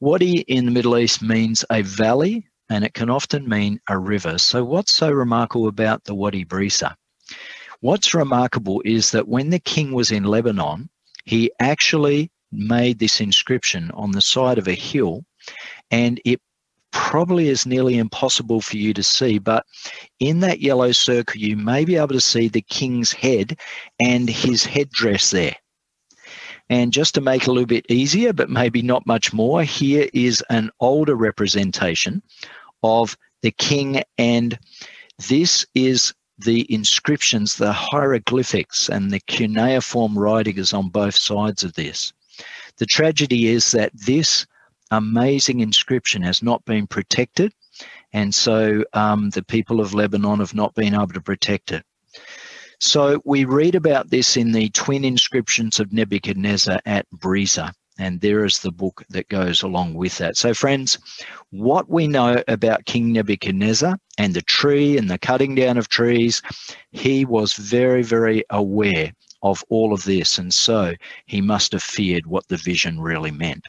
[0.00, 4.38] Wadi in the Middle East means a valley and it can often mean a river.
[4.38, 6.94] So, what's so remarkable about the Wadi Brisa?
[7.80, 10.88] What's remarkable is that when the king was in Lebanon,
[11.24, 15.24] he actually made this inscription on the side of a hill,
[15.90, 16.40] and it
[16.92, 19.64] probably is nearly impossible for you to see, but
[20.18, 23.58] in that yellow circle, you may be able to see the king's head
[24.00, 25.56] and his headdress there.
[26.70, 30.08] And just to make it a little bit easier, but maybe not much more, here
[30.14, 32.22] is an older representation
[32.84, 34.56] of the king, and
[35.28, 42.12] this is the inscriptions, the hieroglyphics, and the cuneiform writings on both sides of this.
[42.76, 44.46] The tragedy is that this
[44.92, 47.52] amazing inscription has not been protected,
[48.12, 51.84] and so um, the people of Lebanon have not been able to protect it.
[52.80, 58.46] So we read about this in the twin inscriptions of Nebuchadnezzar at Brisa and there
[58.46, 60.36] is the book that goes along with that.
[60.36, 60.96] So, friends,
[61.50, 66.40] what we know about King Nebuchadnezzar and the tree and the cutting down of trees,
[66.92, 69.12] he was very, very aware
[69.42, 70.94] of all of this, and so
[71.26, 73.68] he must have feared what the vision really meant.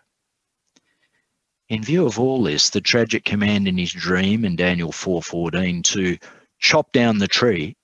[1.68, 6.18] In view of all this, the tragic command in his dream in Daniel 4:14 to
[6.60, 7.76] chop down the tree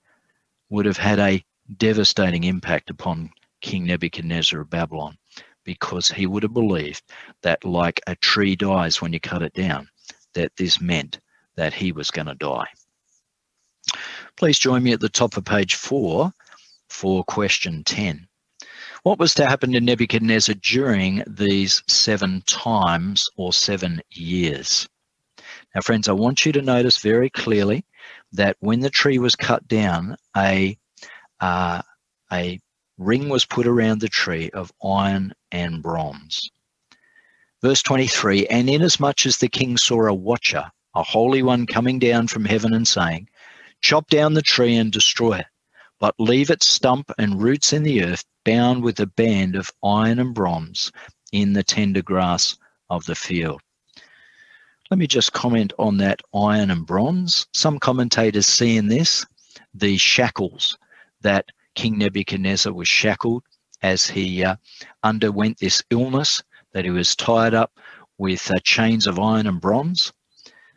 [0.70, 1.44] would have had a
[1.76, 5.18] devastating impact upon King Nebuchadnezzar of Babylon
[5.64, 7.02] because he would have believed
[7.42, 9.88] that, like a tree dies when you cut it down,
[10.34, 11.20] that this meant
[11.56, 12.66] that he was going to die.
[14.36, 16.32] Please join me at the top of page four
[16.88, 18.26] for question 10.
[19.02, 24.88] What was to happen to Nebuchadnezzar during these seven times or seven years?
[25.74, 27.84] Now, friends, I want you to notice very clearly
[28.32, 30.76] that when the tree was cut down, a
[31.40, 31.82] uh,
[32.32, 32.60] a
[32.98, 36.50] ring was put around the tree of iron and bronze.
[37.62, 42.28] Verse 23 And inasmuch as the king saw a watcher, a holy one coming down
[42.28, 43.28] from heaven and saying,
[43.80, 45.46] Chop down the tree and destroy it,
[46.00, 50.18] but leave its stump and roots in the earth, bound with a band of iron
[50.18, 50.90] and bronze
[51.32, 52.56] in the tender grass
[52.90, 53.60] of the field.
[54.90, 57.46] Let me just comment on that iron and bronze.
[57.52, 59.26] Some commentators see in this
[59.74, 60.78] the shackles
[61.20, 63.42] that King Nebuchadnezzar was shackled
[63.82, 64.56] as he uh,
[65.02, 67.72] underwent this illness, that he was tied up
[68.16, 70.12] with uh, chains of iron and bronze.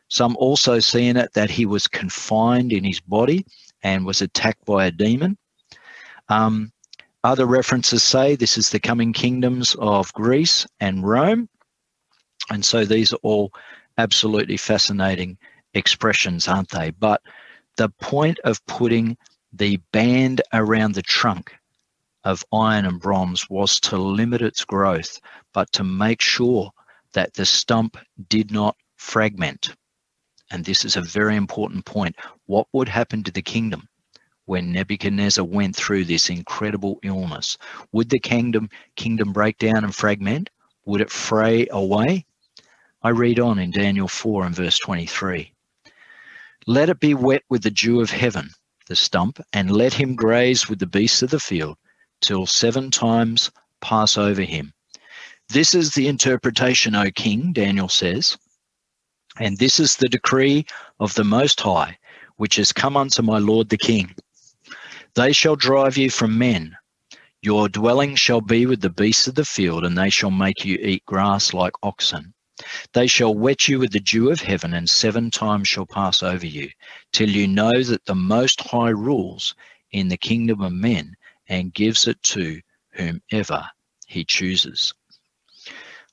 [0.10, 3.46] Some also see in it that he was confined in his body
[3.82, 5.38] and was attacked by a demon.
[6.28, 6.72] Um,
[7.24, 11.48] other references say this is the coming kingdoms of Greece and Rome.
[12.50, 13.52] And so these are all
[14.02, 15.38] absolutely fascinating
[15.76, 16.90] expressions, aren't they?
[16.90, 17.22] But
[17.78, 19.16] the point of putting
[19.54, 21.54] the band around the trunk
[22.24, 25.20] of iron and bronze was to limit its growth,
[25.54, 26.72] but to make sure
[27.14, 27.96] that the stump
[28.28, 29.76] did not fragment.
[30.50, 32.16] And this is a very important point.
[32.48, 33.88] What would happen to the kingdom
[34.46, 37.58] when Nebuchadnezzar went through this incredible illness?
[37.92, 40.50] Would the kingdom kingdom break down and fragment?
[40.86, 42.26] Would it fray away?
[43.04, 45.52] I read on in Daniel 4 and verse 23.
[46.68, 48.52] Let it be wet with the dew of heaven,
[48.88, 51.78] the stump, and let him graze with the beasts of the field
[52.22, 53.50] till seven times
[53.82, 54.72] pass over him.
[55.50, 58.38] This is the interpretation, O king, Daniel says,
[59.40, 60.68] and this is the decree
[61.00, 61.98] of the Most High,
[62.38, 64.14] which has come unto my Lord the King.
[65.16, 66.78] They shall drive you from men.
[67.42, 70.76] Your dwelling shall be with the beasts of the field, and they shall make you
[70.76, 72.36] eat grass like oxen.
[72.94, 76.46] They shall wet you with the dew of heaven, and seven times shall pass over
[76.46, 76.70] you,
[77.12, 79.56] till you know that the Most High rules
[79.92, 81.16] in the kingdom of men
[81.48, 83.66] and gives it to whomever
[84.08, 84.94] he chooses.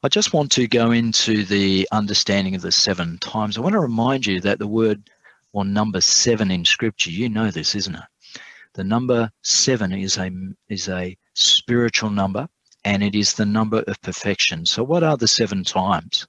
[0.03, 3.59] I just want to go into the understanding of the seven times.
[3.59, 5.11] I want to remind you that the word
[5.53, 8.41] or number seven in scripture, you know this, isn't it?
[8.75, 10.31] The number seven is a
[10.69, 12.49] is a spiritual number
[12.85, 14.65] and it is the number of perfection.
[14.67, 16.27] So what are the seven times?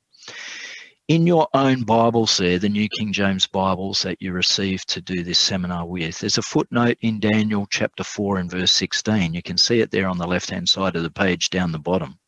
[1.09, 5.23] In your own Bibles there, the New King James Bibles that you received to do
[5.23, 9.33] this seminar with, there's a footnote in Daniel chapter 4 and verse 16.
[9.33, 11.79] You can see it there on the left hand side of the page down the
[11.79, 12.19] bottom.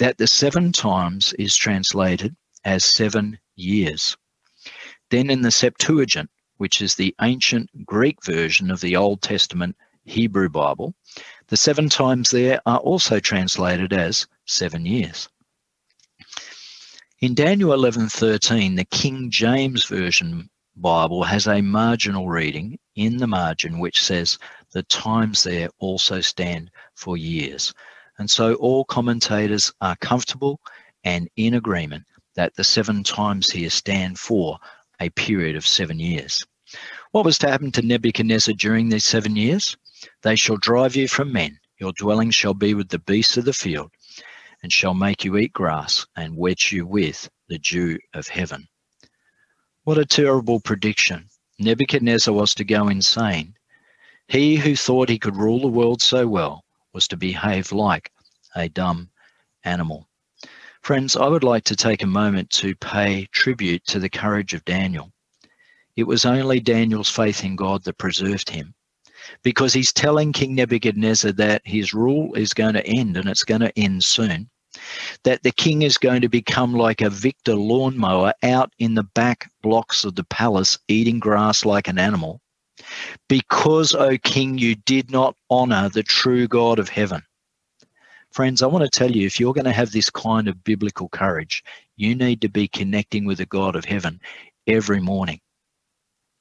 [0.00, 2.34] That the seven times is translated
[2.64, 4.16] as seven years.
[5.10, 10.48] Then in the Septuagint, which is the ancient Greek version of the Old Testament Hebrew
[10.48, 10.96] Bible,
[11.46, 15.28] the seven times there are also translated as seven years.
[17.20, 23.78] In Daniel 11:13, the King James Version Bible has a marginal reading in the margin
[23.78, 24.36] which says
[24.72, 27.72] the times there also stand for years.
[28.18, 30.58] And so all commentators are comfortable
[31.04, 32.04] and in agreement
[32.34, 34.58] that the seven times here stand for
[34.98, 36.44] a period of seven years.
[37.12, 39.76] What was to happen to Nebuchadnezzar during these seven years?
[40.22, 43.52] They shall drive you from men, your dwelling shall be with the beasts of the
[43.52, 43.92] field,
[44.64, 48.66] and shall make you eat grass and wet you with the dew of heaven.
[49.82, 51.28] What a terrible prediction.
[51.58, 53.56] Nebuchadnezzar was to go insane.
[54.26, 58.10] He who thought he could rule the world so well was to behave like
[58.56, 59.10] a dumb
[59.64, 60.08] animal.
[60.80, 64.64] Friends, I would like to take a moment to pay tribute to the courage of
[64.64, 65.12] Daniel.
[65.94, 68.74] It was only Daniel's faith in God that preserved him
[69.42, 73.60] because he's telling King Nebuchadnezzar that his rule is going to end and it's going
[73.60, 74.48] to end soon
[75.24, 79.50] that the king is going to become like a Victa lawnmower out in the back
[79.62, 82.40] blocks of the palace eating grass like an animal.
[83.28, 87.22] Because, O king, you did not honor the true God of heaven.
[88.32, 91.08] Friends, I want to tell you if you're going to have this kind of biblical
[91.08, 91.62] courage,
[91.96, 94.20] you need to be connecting with the God of heaven
[94.66, 95.40] every morning.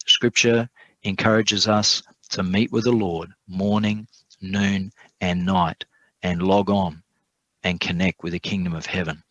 [0.07, 0.67] Scripture
[1.03, 4.07] encourages us to meet with the Lord morning,
[4.41, 5.85] noon, and night
[6.23, 7.02] and log on
[7.63, 9.23] and connect with the kingdom of heaven.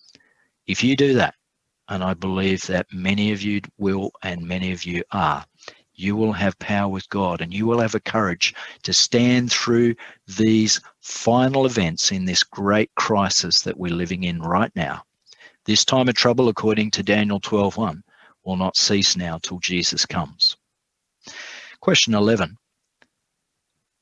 [0.67, 1.35] If you do that,
[1.89, 5.45] and I believe that many of you will and many of you are,
[5.95, 9.95] you will have power with God and you will have a courage to stand through
[10.27, 15.03] these final events in this great crisis that we're living in right now.
[15.65, 18.03] This time of trouble, according to Daniel 12:1,
[18.45, 20.57] will not cease now till Jesus comes.
[21.81, 22.57] Question 11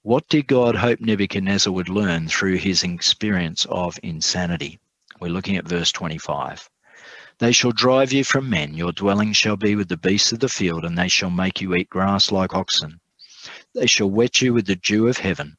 [0.02, 4.80] what did God hope Nebuchadnezzar would learn through his experience of insanity?
[5.20, 6.70] We're looking at verse 25.
[7.38, 10.48] They shall drive you from men, your dwelling shall be with the beasts of the
[10.48, 12.98] field, and they shall make you eat grass like oxen.
[13.74, 15.58] They shall wet you with the dew of heaven,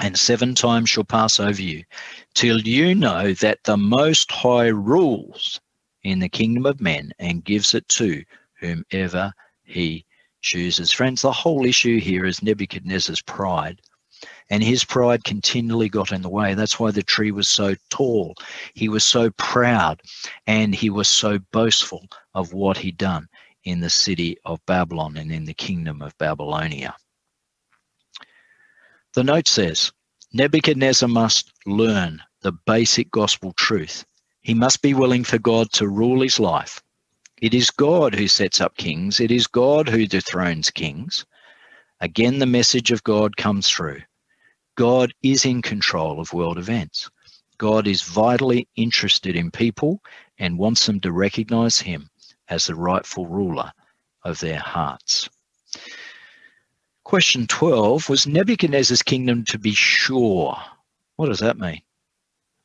[0.00, 1.84] and seven times shall pass over you,
[2.32, 5.60] till you know that the Most High rules
[6.02, 8.24] in the kingdom of men and gives it to
[8.60, 10.06] whomever he
[10.40, 10.92] chooses.
[10.92, 13.80] Friends, the whole issue here is Nebuchadnezzar's pride.
[14.50, 16.54] And his pride continually got in the way.
[16.54, 18.34] That's why the tree was so tall.
[18.74, 20.02] He was so proud
[20.46, 23.28] and he was so boastful of what he'd done
[23.64, 26.96] in the city of Babylon and in the kingdom of Babylonia.
[29.14, 29.92] The note says
[30.32, 34.04] Nebuchadnezzar must learn the basic gospel truth.
[34.40, 36.82] He must be willing for God to rule his life
[37.40, 41.24] it is God who sets up kings, it is God who dethrones kings.
[42.00, 44.02] Again, the message of God comes through.
[44.76, 47.10] God is in control of world events.
[47.58, 50.00] God is vitally interested in people
[50.38, 52.08] and wants them to recognize Him
[52.48, 53.72] as the rightful ruler
[54.24, 55.28] of their hearts.
[57.04, 60.56] Question 12 Was Nebuchadnezzar's kingdom to be sure?
[61.16, 61.80] What does that mean?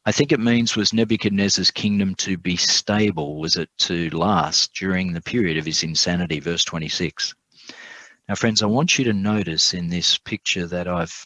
[0.05, 3.39] I think it means was Nebuchadnezzar's kingdom to be stable?
[3.39, 6.41] Was it to last during the period of his insanity?
[6.41, 7.33] Verse 26.
[8.27, 11.25] Now, friends, I want you to notice in this picture that I've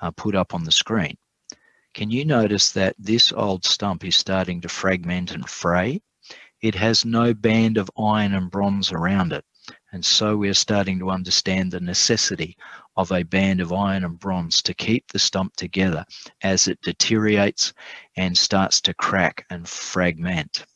[0.00, 1.18] uh, put up on the screen.
[1.92, 6.00] Can you notice that this old stump is starting to fragment and fray?
[6.62, 9.44] It has no band of iron and bronze around it.
[9.92, 12.56] And so we're starting to understand the necessity
[12.96, 16.04] of a band of iron and bronze to keep the stump together
[16.42, 17.72] as it deteriorates
[18.16, 20.66] and starts to crack and fragment.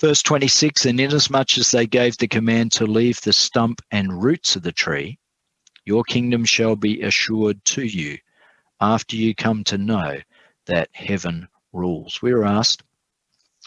[0.00, 4.56] Verse 26 And inasmuch as they gave the command to leave the stump and roots
[4.56, 5.18] of the tree,
[5.84, 8.18] your kingdom shall be assured to you
[8.80, 10.18] after you come to know
[10.66, 12.20] that heaven rules.
[12.20, 12.82] We are asked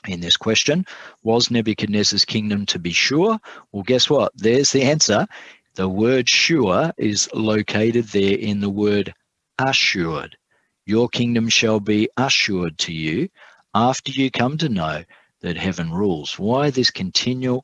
[0.08, 0.86] in this question
[1.24, 3.40] Was Nebuchadnezzar's kingdom to be sure?
[3.72, 4.32] Well, guess what?
[4.36, 5.28] There's the answer.
[5.76, 9.14] The word sure is located there in the word
[9.60, 10.38] assured.
[10.86, 13.30] Your kingdom shall be assured to you
[13.74, 15.04] after you come to know
[15.42, 16.38] that heaven rules.
[16.40, 17.64] Why this continual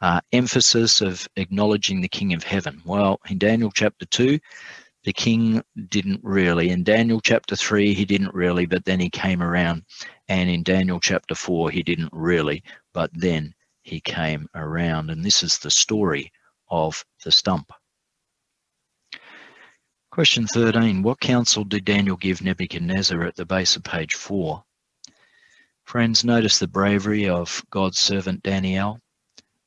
[0.00, 2.82] uh, emphasis of acknowledging the King of Heaven?
[2.84, 4.38] Well, in Daniel chapter 2,
[5.04, 6.70] the king didn't really.
[6.70, 9.84] In Daniel chapter 3, he didn't really, but then he came around.
[10.28, 12.62] And in Daniel chapter 4, he didn't really,
[12.92, 15.10] but then he came around.
[15.10, 16.32] And this is the story
[16.70, 17.72] of the stump.
[20.10, 24.62] Question 13 What counsel did Daniel give Nebuchadnezzar at the base of page 4?
[25.84, 29.00] Friends, notice the bravery of God's servant Daniel.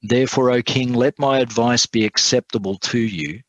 [0.02, 3.42] Therefore, O king, let my advice be acceptable to you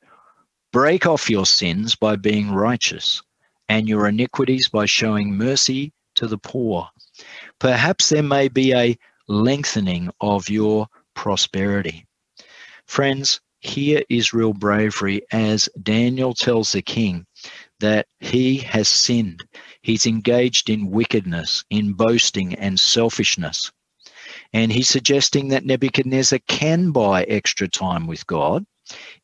[0.71, 3.23] Break off your sins by being righteous,
[3.71, 6.91] and your iniquities by showing mercy to the poor.
[7.61, 8.97] Perhaps there may be a
[9.27, 12.07] lengthening of your prosperity.
[12.87, 17.27] Friends, here is real bravery as Daniel tells the king
[17.81, 19.43] that he has sinned.
[19.83, 23.73] He's engaged in wickedness, in boasting and selfishness.
[24.53, 28.65] And he's suggesting that Nebuchadnezzar can buy extra time with God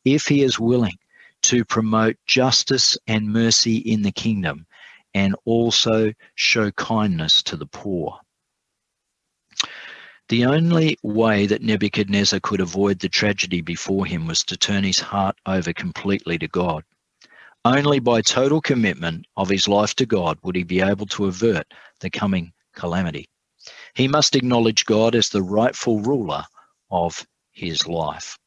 [0.03, 0.97] if he is willing
[1.43, 4.65] to promote justice and mercy in the kingdom
[5.13, 8.19] and also show kindness to the poor.
[10.29, 14.99] The only way that Nebuchadnezzar could avoid the tragedy before him was to turn his
[14.99, 16.83] heart over completely to God.
[17.63, 21.71] Only by total commitment of his life to God would he be able to avert
[21.99, 23.27] the coming calamity.
[23.93, 26.43] He must acknowledge God as the rightful ruler
[26.89, 28.37] of his life.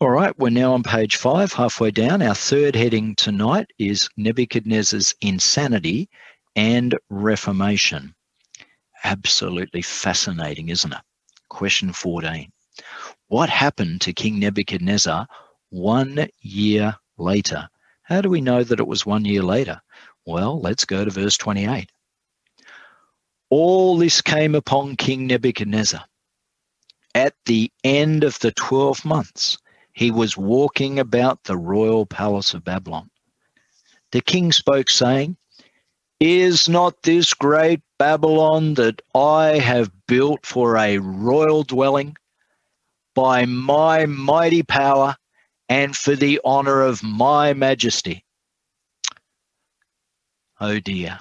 [0.00, 2.22] All right, we're now on page five, halfway down.
[2.22, 6.08] Our third heading tonight is Nebuchadnezzar's insanity
[6.56, 8.14] and reformation.
[9.04, 11.00] Absolutely fascinating, isn't it?
[11.48, 12.50] Question 14.
[13.28, 15.26] What happened to King Nebuchadnezzar
[15.70, 17.68] one year later?
[18.02, 19.80] How do we know that it was one year later?
[20.26, 21.90] Well, let's go to verse 28.
[23.48, 26.04] All this came upon King Nebuchadnezzar
[27.14, 29.58] at the end of the 12 months
[29.92, 33.10] he was walking about the royal palace of Babylon.
[34.12, 35.36] The king spoke, saying,
[36.20, 42.14] Is not this great Babylon that I have built for a royal dwelling
[43.14, 45.16] by my mighty power
[45.70, 48.22] and for the honor of my majesty?
[50.60, 51.18] Oh dear,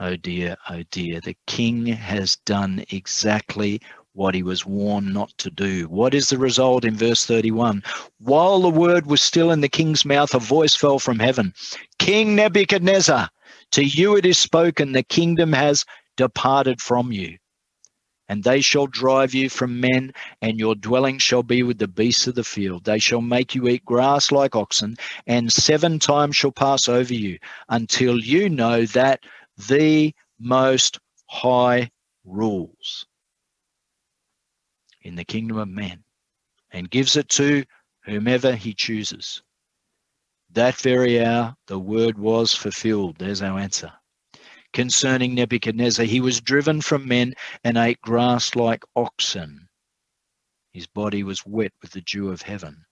[0.00, 1.20] oh dear, oh dear.
[1.20, 3.82] The king has done exactly
[4.14, 5.88] what he was warned not to do.
[5.88, 7.82] What is the result in verse 31?
[8.20, 11.52] While the word was still in the king's mouth, a voice fell from heaven
[11.98, 13.28] King Nebuchadnezzar,
[13.72, 15.84] to you it is spoken, the kingdom has
[16.16, 17.38] departed from you.
[18.28, 20.12] And they shall drive you from men,
[20.42, 22.84] and your dwelling shall be with the beasts of the field.
[22.84, 24.96] They shall make you eat grass like oxen,
[25.28, 27.38] and seven times shall pass over you,
[27.68, 29.20] until you know that
[29.68, 30.98] the Most
[31.28, 31.90] High
[32.24, 33.06] rules
[35.02, 36.02] in the kingdom of men
[36.72, 37.64] and gives it to
[38.04, 39.42] whomever he chooses.
[40.56, 43.16] That very hour, the word was fulfilled.
[43.18, 43.92] There's our answer.
[44.72, 49.68] Concerning Nebuchadnezzar, he was driven from men and ate grass like oxen.
[50.72, 52.86] His body was wet with the dew of heaven,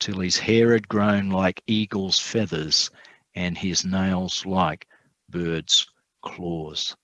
[0.00, 2.90] till his hair had grown like eagle's feathers
[3.34, 4.86] and his nails like
[5.30, 5.86] birds'
[6.20, 6.94] claws.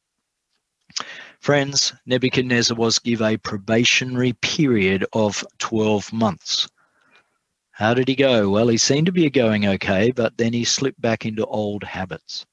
[1.41, 6.69] Friends, Nebuchadnezzar was given a probationary period of 12 months.
[7.79, 8.51] How did he go?
[8.51, 12.45] Well, he seemed to be going okay, but then he slipped back into old habits.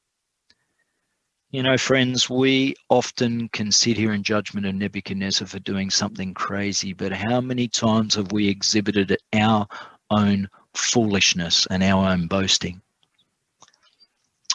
[1.50, 6.36] You know, friends, we often can sit here in judgment of Nebuchadnezzar for doing something
[6.36, 9.68] crazy, but how many times have we exhibited our
[10.12, 12.84] own foolishness and our own boasting?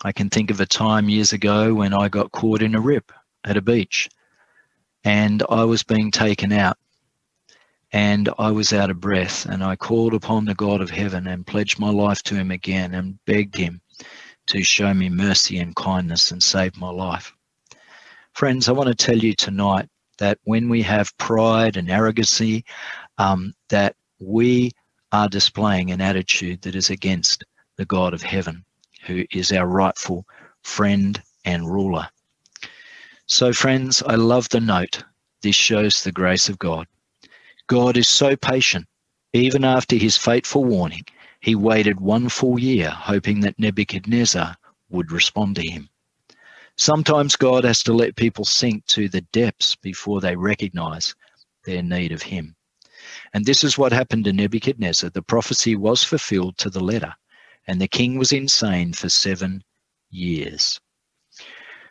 [0.04, 3.10] I can think of a time years ago when I got caught in a rip
[3.42, 4.08] at a beach
[5.02, 6.78] and I was being taken out
[7.92, 11.46] and I was out of breath and I called upon the God of heaven and
[11.46, 13.80] pledged my life to him again and begged him
[14.46, 17.32] to show me mercy and kindness and save my life.
[18.32, 19.88] Friends, I want to tell you tonight
[20.18, 22.64] that when we have pride and arrogancy,
[23.18, 24.72] um, that we
[25.12, 27.44] are displaying an attitude that is against
[27.76, 28.64] the God of heaven,
[29.06, 30.24] who is our rightful
[30.62, 32.08] friend and ruler.
[33.26, 35.02] So, friends, I love the note.
[35.42, 36.86] This shows the grace of God.
[37.70, 38.88] God is so patient.
[39.32, 41.04] Even after his fateful warning,
[41.38, 44.56] he waited one full year, hoping that Nebuchadnezzar
[44.88, 45.88] would respond to him.
[46.76, 51.14] Sometimes God has to let people sink to the depths before they recognize
[51.64, 52.56] their need of him.
[53.34, 55.10] And this is what happened to Nebuchadnezzar.
[55.10, 57.14] The prophecy was fulfilled to the letter,
[57.68, 59.62] and the king was insane for seven
[60.10, 60.80] years.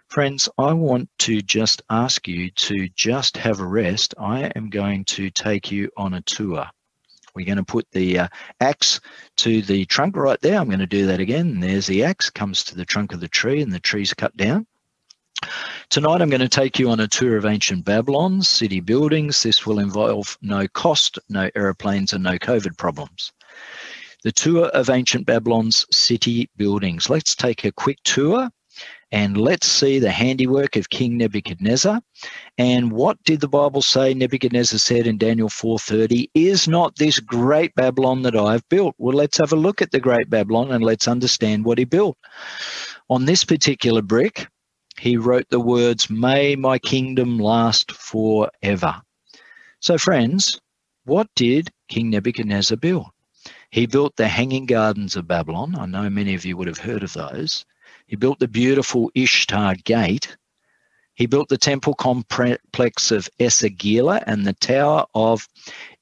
[0.10, 4.16] Friends, I want to just ask you to just have a rest.
[4.18, 6.66] I am going to take you on a tour
[7.36, 8.28] We're going to put the uh,
[8.60, 8.99] axe
[9.38, 10.60] to the trunk right there.
[10.60, 11.60] I'm going to do that again.
[11.60, 14.66] There's the axe, comes to the trunk of the tree, and the tree's cut down.
[15.91, 19.43] Tonight, I'm going to take you on a tour of ancient Babylon's city buildings.
[19.43, 23.32] This will involve no cost, no aeroplanes, and no COVID problems.
[24.24, 27.12] The tour of ancient Babylon's city buildings.
[27.12, 28.49] Let's take a quick tour
[29.12, 32.01] and let's see the handiwork of King Nebuchadnezzar.
[32.57, 36.30] And what did the Bible say Nebuchadnezzar said in Daniel 4:30?
[36.34, 38.95] Is not this great Babylon that I've built?
[38.97, 42.18] Well, let's have a look at the great Babylon and let's understand what he built.
[43.10, 44.47] On this particular brick,
[44.99, 49.01] he wrote the words, May my kingdom last forever.
[49.80, 50.60] So, friends,
[51.05, 53.07] what did King Nebuchadnezzar build?
[53.72, 55.76] He built the Hanging Gardens of Babylon.
[55.78, 57.66] I know many of you would have heard of those.
[58.10, 60.36] He built the beautiful Ishtar Gate.
[61.14, 65.47] He built the temple complex of Esagila and the Tower of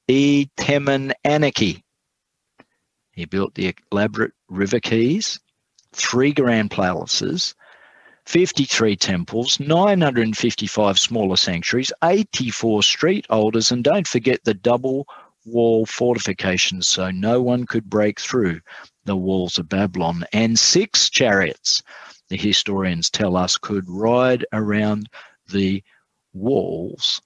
[0.08, 1.82] Etemenanki.
[3.12, 5.38] He built the elaborate river quays,
[5.92, 7.54] three grand palaces,
[8.24, 15.06] 53 temples, 955 smaller sanctuaries, 84 street alders, and don't forget the double
[15.44, 18.60] wall fortifications so no one could break through
[19.08, 21.82] the walls of Babylon, and six chariots,
[22.28, 25.08] the historians tell us, could ride around
[25.48, 25.82] the
[26.32, 27.20] walls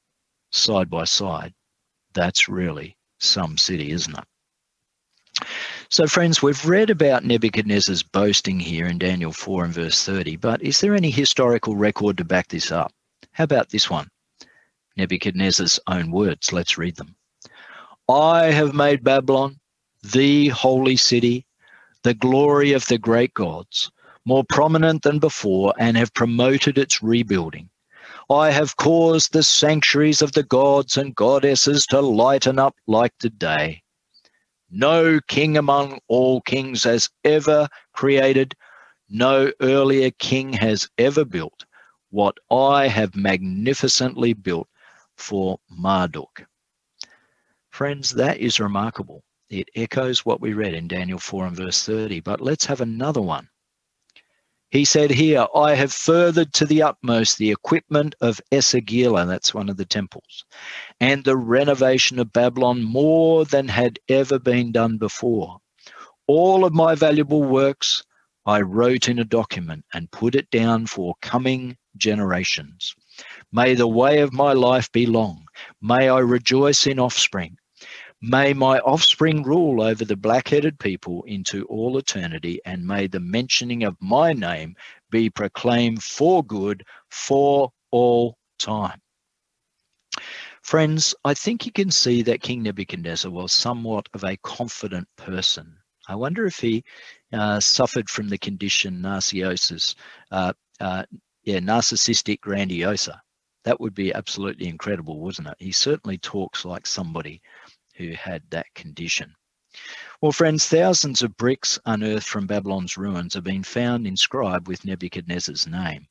[0.51, 1.53] side by side.
[2.15, 4.25] That's really some city, isn't it?
[5.89, 10.63] So, friends, we've read about Nebuchadnezzar's boasting here in Daniel 4 and verse 30, but
[10.63, 12.93] is there any historical record to back this up?
[13.33, 14.09] How about this one?
[14.97, 16.53] Nebuchadnezzar's own words.
[16.53, 17.17] Let's read them.
[18.09, 19.59] I have made Babylon
[20.03, 21.47] the holy city
[22.03, 23.91] the glory of the great gods,
[24.25, 27.69] more prominent than before, and have promoted its rebuilding.
[28.31, 33.31] I have caused the sanctuaries of the gods and goddesses to lighten up like the
[33.31, 33.83] day.
[34.71, 38.55] No king among all kings has ever created,
[39.09, 41.65] no earlier king has ever built
[42.11, 44.69] what I have magnificently built
[45.17, 46.47] for Marduk.
[47.71, 49.23] Friends, that is remarkable.
[49.53, 52.21] It echoes what we read in Daniel 4 and verse 30.
[52.21, 53.51] But let's have another one.
[54.71, 59.69] He said here, I have furthered to the utmost the equipment of Esagila, that's one
[59.69, 60.47] of the temples,
[61.01, 65.59] and the renovation of Babylon more than had ever been done before.
[66.27, 68.03] All of my valuable works
[68.47, 72.95] I wrote in a document and put it down for coming generations.
[73.53, 75.45] May the way of my life be long.
[75.83, 77.59] May I rejoice in offspring.
[78.25, 83.19] May my offspring rule over the black headed people into all eternity, and may the
[83.19, 84.77] mentioning of my name
[85.11, 89.01] be proclaimed for good for all time.
[90.63, 95.77] Friends, I think you can see that King Nebuchadnezzar was somewhat of a confident person.
[96.07, 96.85] I wonder if he
[97.33, 99.97] uh, suffered from the condition narcissus,
[100.31, 101.03] uh, uh,
[101.43, 103.19] yeah, narcissistic grandiosa.
[103.65, 105.57] That would be absolutely incredible, wasn't it?
[105.59, 107.41] He certainly talks like somebody
[108.03, 109.35] who had that condition.
[110.21, 115.67] Well, friends, thousands of bricks unearthed from Babylon's ruins have been found inscribed with Nebuchadnezzar's
[115.67, 116.07] name.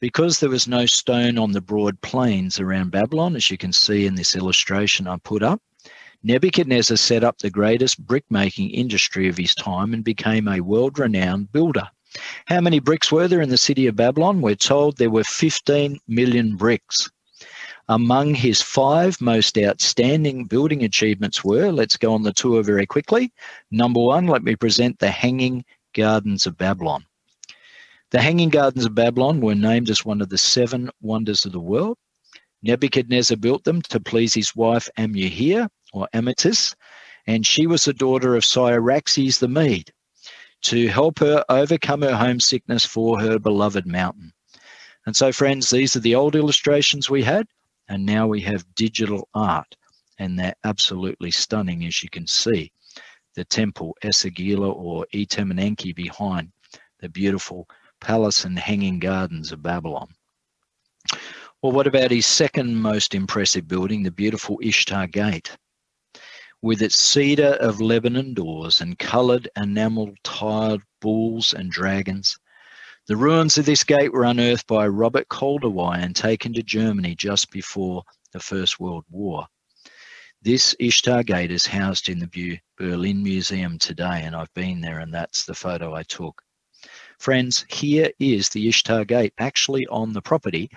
[0.00, 4.06] Because there was no stone on the broad plains around Babylon, as you can see
[4.06, 5.60] in this illustration I put up,
[6.22, 11.52] Nebuchadnezzar set up the greatest brickmaking industry of his time and became a world renowned
[11.52, 11.88] builder.
[12.46, 14.40] How many bricks were there in the city of Babylon?
[14.40, 17.10] We're told there were 15 million bricks.
[17.88, 23.30] Among his five most outstanding building achievements were, let's go on the tour very quickly.
[23.70, 27.04] Number one, let me present the Hanging Gardens of Babylon.
[28.10, 31.60] The Hanging Gardens of Babylon were named as one of the seven wonders of the
[31.60, 31.98] world.
[32.62, 36.74] Nebuchadnezzar built them to please his wife Amuhir, or Amytis,
[37.26, 39.92] and she was the daughter of Cyaxares the Mede,
[40.62, 44.32] to help her overcome her homesickness for her beloved mountain.
[45.04, 47.46] And so, friends, these are the old illustrations we had.
[47.88, 49.76] And now we have digital art,
[50.18, 52.72] and they're absolutely stunning, as you can see.
[53.34, 56.52] The temple, Esagila or Etemenanki behind
[57.00, 57.68] the beautiful
[58.00, 60.14] palace and hanging gardens of Babylon.
[61.62, 65.56] Well, what about his second most impressive building, the beautiful Ishtar Gate?
[66.62, 72.38] With its cedar of Lebanon doors and coloured enamel tiled bulls and dragons,
[73.06, 77.50] the ruins of this gate were unearthed by Robert Koldewey and taken to Germany just
[77.50, 78.02] before
[78.32, 79.46] the First World War.
[80.40, 85.12] This Ishtar Gate is housed in the Berlin Museum today, and I've been there, and
[85.12, 86.40] that's the photo I took.
[87.18, 90.70] Friends, here is the Ishtar Gate, actually on the property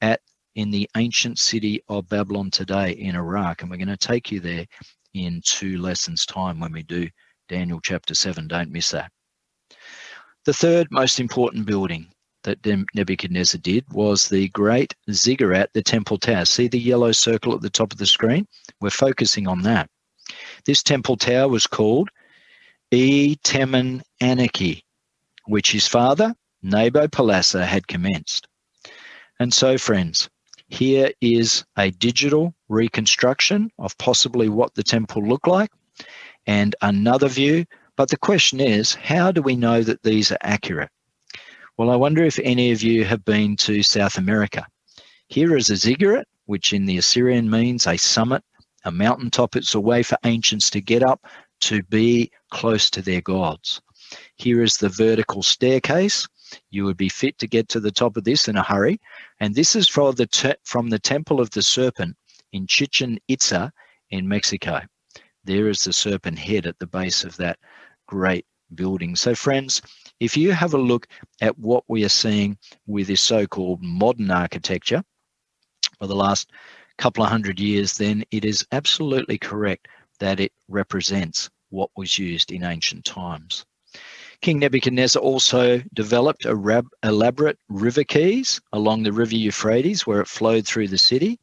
[0.00, 0.20] at
[0.56, 4.40] in the ancient city of Babylon today in Iraq, and we're going to take you
[4.40, 4.66] there
[5.14, 7.08] in two lessons' time when we do
[7.48, 8.48] Daniel chapter 7.
[8.48, 9.12] Don't miss that.
[10.46, 12.06] The third most important building
[12.44, 12.64] that
[12.94, 16.46] Nebuchadnezzar did was the great ziggurat, the temple tower.
[16.46, 18.46] See the yellow circle at the top of the screen?
[18.80, 19.90] We're focusing on that.
[20.64, 22.08] This temple tower was called
[22.90, 24.82] E Temen Anarchy,
[25.46, 26.34] which his father,
[26.64, 28.48] Nabopolassar, had commenced.
[29.38, 30.30] And so, friends,
[30.68, 35.70] here is a digital reconstruction of possibly what the temple looked like
[36.46, 37.66] and another view.
[38.00, 40.88] But the question is, how do we know that these are accurate?
[41.76, 44.66] Well, I wonder if any of you have been to South America.
[45.28, 48.42] Here is a ziggurat, which in the Assyrian means a summit,
[48.86, 49.54] a mountaintop.
[49.54, 51.26] It's a way for ancients to get up
[51.60, 53.82] to be close to their gods.
[54.36, 56.26] Here is the vertical staircase.
[56.70, 58.98] You would be fit to get to the top of this in a hurry.
[59.40, 62.16] And this is from the, te- from the Temple of the Serpent
[62.54, 63.70] in Chichen Itza
[64.08, 64.80] in Mexico.
[65.44, 67.58] There is the serpent head at the base of that
[68.10, 68.44] great
[68.74, 69.14] building.
[69.14, 69.80] So, friends,
[70.18, 71.06] if you have a look
[71.40, 72.58] at what we are seeing
[72.88, 75.04] with this so called modern architecture
[75.96, 76.50] for the last
[76.98, 79.86] couple of hundred years, then it is absolutely correct
[80.18, 83.64] that it represents what was used in ancient times.
[84.42, 90.88] King Nebuchadnezzar also developed elaborate river quays along the river Euphrates where it flowed through
[90.88, 91.38] the city.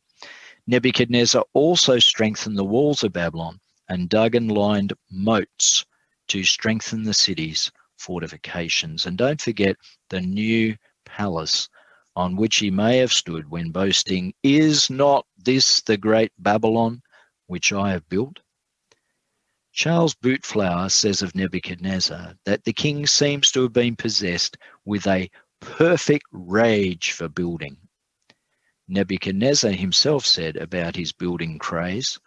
[0.68, 3.58] Nebuchadnezzar also strengthened the walls of Babylon
[3.88, 5.86] and dug and lined moats
[6.28, 9.06] to strengthen the city's fortifications.
[9.06, 9.76] And don't forget
[10.10, 10.76] the new
[11.06, 11.70] palace
[12.16, 17.02] on which he may have stood when boasting, Is not this the great Babylon
[17.46, 18.40] which I have built?
[19.72, 25.30] Charles Boutflower says of Nebuchadnezzar that the king seems to have been possessed with a
[25.60, 27.78] perfect rage for building.
[28.88, 32.20] Nebuchadnezzar himself said about his building craze,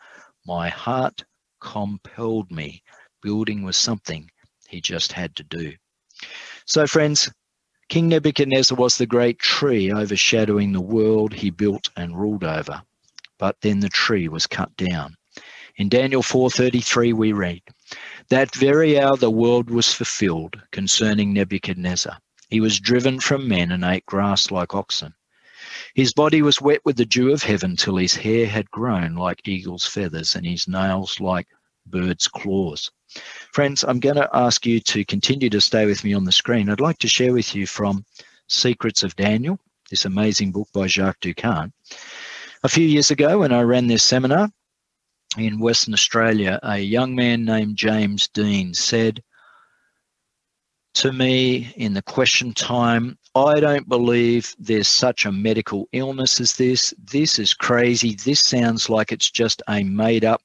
[0.46, 1.24] My heart
[1.60, 2.82] compelled me.
[3.22, 4.30] Building was something
[4.68, 5.74] he just had to do.
[6.64, 7.30] So, friends,
[7.90, 12.82] King Nebuchadnezzar was the great tree overshadowing the world he built and ruled over.
[13.38, 15.16] But then the tree was cut down.
[15.76, 17.62] In Daniel 4:33 we read,
[18.28, 22.18] "That very hour the world was fulfilled concerning Nebuchadnezzar.
[22.48, 25.14] He was driven from men and ate grass like oxen.
[25.94, 29.46] His body was wet with the dew of heaven till his hair had grown like
[29.46, 31.48] eagle's feathers and his nails like
[31.86, 32.90] bird's claws."
[33.52, 36.68] Friends, I'm going to ask you to continue to stay with me on the screen.
[36.68, 38.04] I'd like to share with you from
[38.48, 39.58] Secrets of Daniel,
[39.90, 41.72] this amazing book by Jacques Doukhan.
[42.62, 44.50] A few years ago, when I ran this seminar,
[45.38, 49.22] in Western Australia, a young man named James Dean said
[50.94, 56.54] to me in the question time, I don't believe there's such a medical illness as
[56.56, 56.92] this.
[56.98, 58.16] This is crazy.
[58.16, 60.42] This sounds like it's just a made up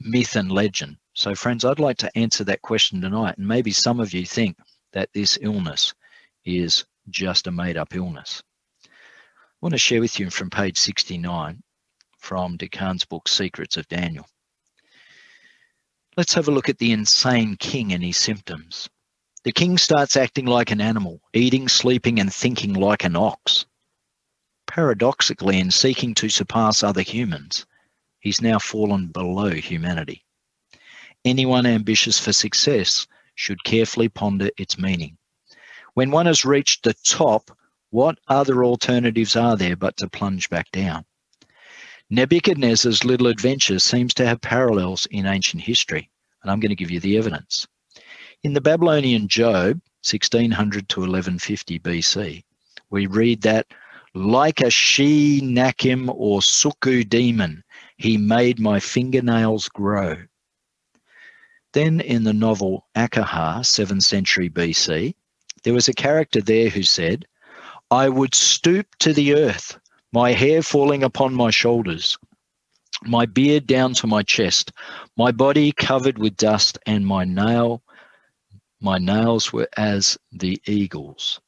[0.00, 0.98] myth and legend.
[1.16, 3.38] So, friends, I'd like to answer that question tonight.
[3.38, 4.56] And maybe some of you think
[4.92, 5.94] that this illness
[6.44, 8.42] is just a made up illness.
[8.84, 8.88] I
[9.60, 11.62] want to share with you from page 69
[12.18, 14.26] from Doukhan's book, Secrets of Daniel.
[16.16, 18.88] Let's have a look at the insane king and his symptoms.
[19.44, 23.66] The king starts acting like an animal, eating, sleeping, and thinking like an ox.
[24.66, 27.66] Paradoxically, in seeking to surpass other humans,
[28.18, 30.24] he's now fallen below humanity.
[31.24, 35.16] Anyone ambitious for success should carefully ponder its meaning.
[35.94, 37.50] When one has reached the top,
[37.90, 41.06] what other alternatives are there but to plunge back down?
[42.10, 46.10] Nebuchadnezzar's little adventure seems to have parallels in ancient history,
[46.42, 47.66] and I'm going to give you the evidence.
[48.42, 52.44] In the Babylonian Job, 1600 to 1150 BC,
[52.90, 53.66] we read that,
[54.12, 57.64] like a she Nakim or Suku demon,
[57.96, 60.16] he made my fingernails grow.
[61.74, 65.12] Then in the novel Ahiqar, 7th century BC,
[65.64, 67.26] there was a character there who said,
[67.90, 69.76] I would stoop to the earth
[70.12, 72.16] my hair falling upon my shoulders,
[73.02, 74.70] my beard down to my chest,
[75.16, 77.82] my body covered with dust, and my nail,
[78.80, 81.40] my nails were as the eagles.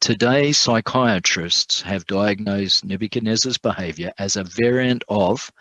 [0.00, 5.52] Today, psychiatrists have diagnosed Nebuchadnezzar's behavior as a variant of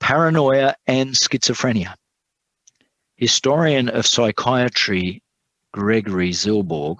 [0.00, 1.94] paranoia and schizophrenia.
[3.16, 5.22] Historian of psychiatry
[5.72, 6.98] Gregory Zilboorg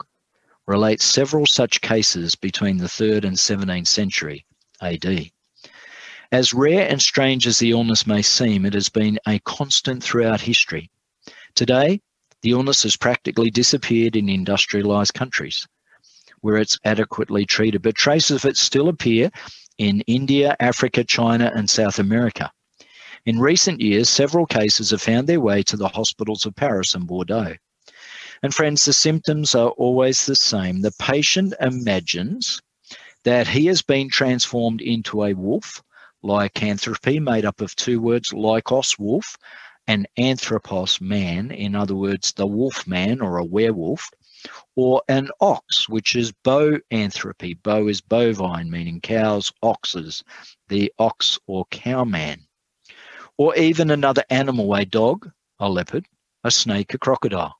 [0.66, 4.46] relates several such cases between the 3rd and 17th century
[4.80, 5.30] AD.
[6.32, 10.40] As rare and strange as the illness may seem, it has been a constant throughout
[10.40, 10.90] history.
[11.54, 12.00] Today,
[12.40, 15.68] the illness has practically disappeared in industrialized countries
[16.40, 19.30] where it's adequately treated, but traces of it still appear
[19.76, 22.50] in India, Africa, China, and South America.
[23.26, 27.08] In recent years, several cases have found their way to the hospitals of Paris and
[27.08, 27.56] Bordeaux.
[28.44, 30.80] And friends, the symptoms are always the same.
[30.80, 32.62] The patient imagines
[33.24, 35.82] that he has been transformed into a wolf,
[36.22, 39.36] lycanthropy, made up of two words, lycos, wolf,
[39.88, 44.08] and anthropos, man, in other words, the wolf man or a werewolf,
[44.76, 47.60] or an ox, which is boanthropy.
[47.64, 50.22] Bo is bovine, meaning cows, oxes,
[50.68, 52.45] the ox or cow man.
[53.38, 56.06] Or even another animal, a dog, a leopard,
[56.44, 57.54] a snake, a crocodile.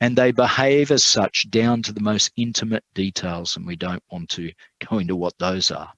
[0.00, 4.30] And they behave as such down to the most intimate details, and we don't want
[4.30, 4.52] to
[4.88, 5.92] go into what those are.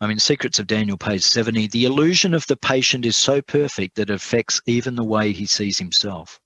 [0.00, 3.96] I mean, Secrets of Daniel, page 70, the illusion of the patient is so perfect
[3.96, 6.38] that it affects even the way he sees himself.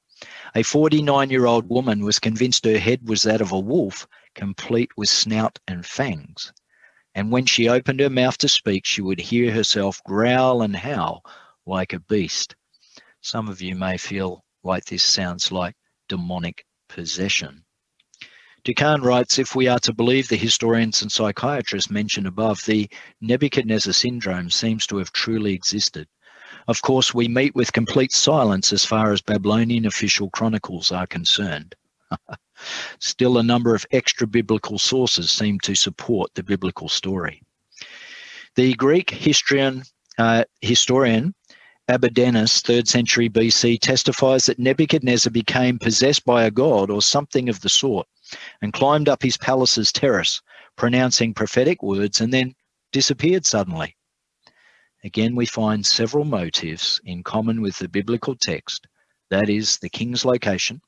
[0.55, 4.91] A 49 year old woman was convinced her head was that of a wolf, complete
[4.97, 6.53] with snout and fangs.
[7.21, 11.23] And when she opened her mouth to speak, she would hear herself growl and howl
[11.67, 12.57] like a beast.
[13.21, 15.77] Some of you may feel like this sounds like
[16.09, 17.67] demonic possession.
[18.65, 22.89] Doukhan writes If we are to believe the historians and psychiatrists mentioned above, the
[23.21, 26.09] Nebuchadnezzar syndrome seems to have truly existed.
[26.69, 31.75] Of course, we meet with complete silence as far as Babylonian official chronicles are concerned.
[32.99, 37.43] Still, a number of extra biblical sources seem to support the biblical story.
[38.57, 39.85] The Greek historian,
[40.19, 41.35] uh, historian
[41.89, 47.61] Abydenus, 3rd century BC, testifies that Nebuchadnezzar became possessed by a god or something of
[47.61, 48.07] the sort
[48.63, 50.41] and climbed up his palace's terrace,
[50.77, 52.55] pronouncing prophetic words, and then
[52.93, 53.97] disappeared suddenly.
[55.03, 58.87] Again, we find several motives in common with the biblical text
[59.31, 60.83] that is, the king's location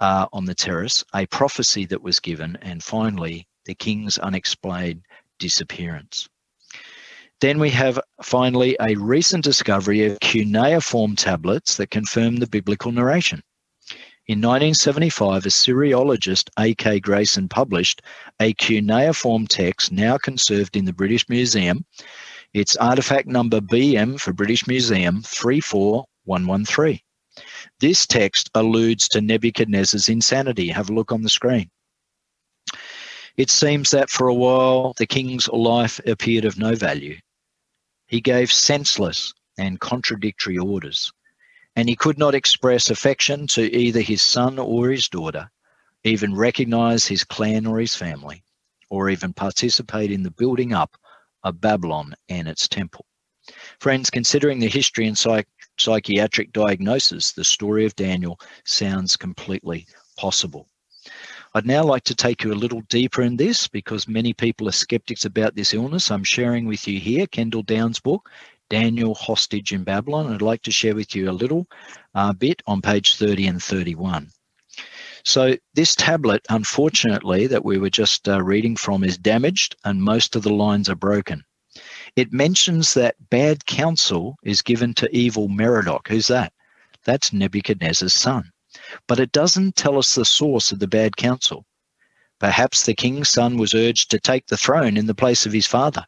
[0.00, 5.02] uh, on the terrace, a prophecy that was given, and finally, the king's unexplained
[5.38, 6.28] disappearance.
[7.40, 13.42] Then we have finally a recent discovery of cuneiform tablets that confirm the biblical narration.
[14.26, 17.00] In 1975, Assyriologist, A.K.
[17.00, 18.00] Grayson, published
[18.40, 21.84] a cuneiform text now conserved in the British Museum.
[22.54, 27.00] It's artifact number BM for British Museum 34113.
[27.80, 30.68] This text alludes to Nebuchadnezzar's insanity.
[30.68, 31.70] Have a look on the screen.
[33.36, 37.18] It seems that for a while the king's life appeared of no value.
[38.06, 41.12] He gave senseless and contradictory orders
[41.76, 45.50] and he could not express affection to either his son or his daughter,
[46.04, 48.44] even recognize his clan or his family,
[48.90, 50.96] or even participate in the building up
[51.42, 53.06] of Babylon and its temple.
[53.80, 55.48] Friends, considering the history and psych-
[55.78, 60.68] psychiatric diagnosis, the story of Daniel sounds completely possible.
[61.56, 64.72] I'd now like to take you a little deeper in this because many people are
[64.72, 66.10] skeptics about this illness.
[66.10, 68.28] I'm sharing with you here Kendall Downs' book,
[68.70, 70.32] Daniel Hostage in Babylon.
[70.32, 71.66] I'd like to share with you a little
[72.14, 74.30] uh, bit on page 30 and 31.
[75.24, 80.36] So, this tablet, unfortunately, that we were just uh, reading from, is damaged and most
[80.36, 81.44] of the lines are broken.
[82.16, 86.06] It mentions that bad counsel is given to Evil-Merodach.
[86.08, 86.52] Who's that?
[87.04, 88.52] That's Nebuchadnezzar's son.
[89.08, 91.66] But it doesn't tell us the source of the bad counsel.
[92.38, 95.66] Perhaps the king's son was urged to take the throne in the place of his
[95.66, 96.04] father.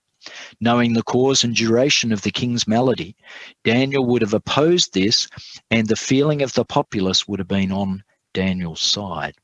[0.61, 3.17] Knowing the cause and duration of the king's malady,
[3.65, 5.29] Daniel would have opposed this,
[5.71, 8.03] and the feeling of the populace would have been on
[8.33, 9.35] Daniel's side.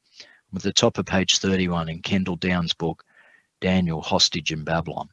[0.53, 3.05] With the top of page 31 in Kendall Downs' book,
[3.61, 5.09] Daniel Hostage in Babylon.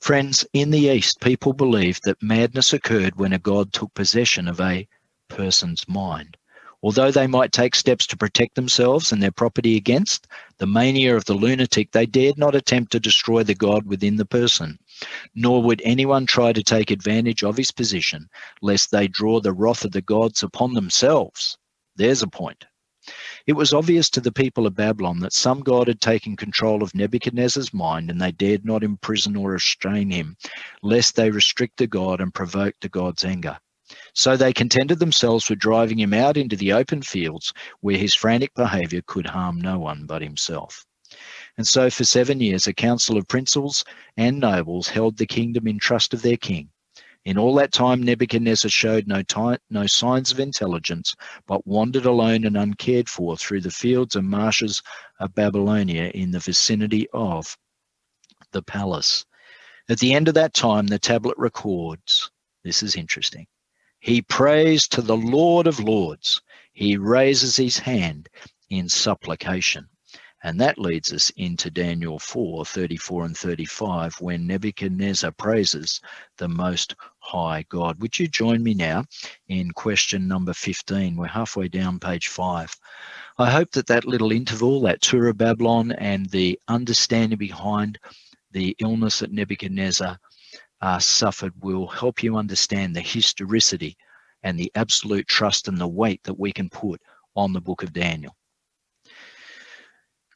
[0.00, 4.60] Friends, in the East, people believed that madness occurred when a god took possession of
[4.60, 4.88] a
[5.28, 6.36] person's mind.
[6.84, 10.26] Although they might take steps to protect themselves and their property against
[10.58, 14.26] the mania of the lunatic, they dared not attempt to destroy the God within the
[14.26, 14.80] person,
[15.34, 18.28] nor would anyone try to take advantage of his position,
[18.62, 21.56] lest they draw the wrath of the gods upon themselves.
[21.94, 22.64] There's a point.
[23.46, 26.94] It was obvious to the people of Babylon that some god had taken control of
[26.94, 30.36] Nebuchadnezzar's mind, and they dared not imprison or restrain him,
[30.82, 33.58] lest they restrict the god and provoke the god's anger.
[34.14, 38.54] So they contented themselves with driving him out into the open fields where his frantic
[38.54, 40.84] behavior could harm no one but himself.
[41.58, 43.84] And so for seven years, a council of princes
[44.16, 46.70] and nobles held the kingdom in trust of their king.
[47.24, 51.14] In all that time, Nebuchadnezzar showed no, time, no signs of intelligence,
[51.46, 54.82] but wandered alone and uncared for through the fields and marshes
[55.20, 57.56] of Babylonia in the vicinity of
[58.50, 59.24] the palace.
[59.88, 62.30] At the end of that time, the tablet records
[62.64, 63.46] this is interesting.
[63.98, 66.40] He prays to the Lord of Lords.
[66.72, 68.28] He raises his hand
[68.70, 69.88] in supplication.
[70.44, 76.00] And that leads us into Daniel 4 34 and 35, when Nebuchadnezzar praises
[76.36, 78.00] the most High God.
[78.00, 79.04] Would you join me now
[79.48, 81.16] in question number 15?
[81.16, 82.74] We're halfway down page five.
[83.38, 87.98] I hope that that little interval, that tour of Babylon, and the understanding behind
[88.50, 90.18] the illness that Nebuchadnezzar
[90.80, 93.96] uh, suffered will help you understand the historicity
[94.42, 97.00] and the absolute trust and the weight that we can put
[97.36, 98.34] on the book of Daniel.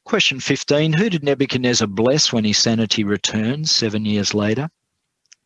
[0.05, 4.69] Question 15 Who did Nebuchadnezzar bless when his sanity returned seven years later?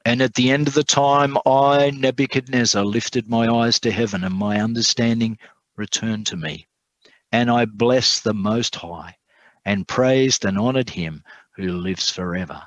[0.04, 4.34] And at the end of the time, I, Nebuchadnezzar, lifted my eyes to heaven, and
[4.34, 5.38] my understanding
[5.76, 6.68] returned to me.
[7.32, 9.16] And I blessed the Most High,
[9.64, 11.24] and praised and honored him
[11.56, 12.64] who lives forever.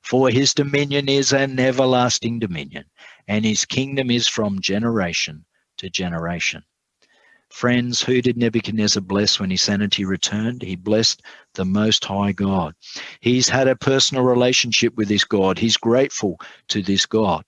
[0.00, 2.84] For his dominion is an everlasting dominion,
[3.26, 5.44] and his kingdom is from generation
[5.76, 6.64] to generation.
[7.50, 10.62] Friends, who did Nebuchadnezzar bless when his sanity returned?
[10.62, 11.22] He blessed
[11.54, 12.74] the Most High God.
[13.20, 15.58] He's had a personal relationship with this God.
[15.58, 16.38] He's grateful
[16.68, 17.44] to this God.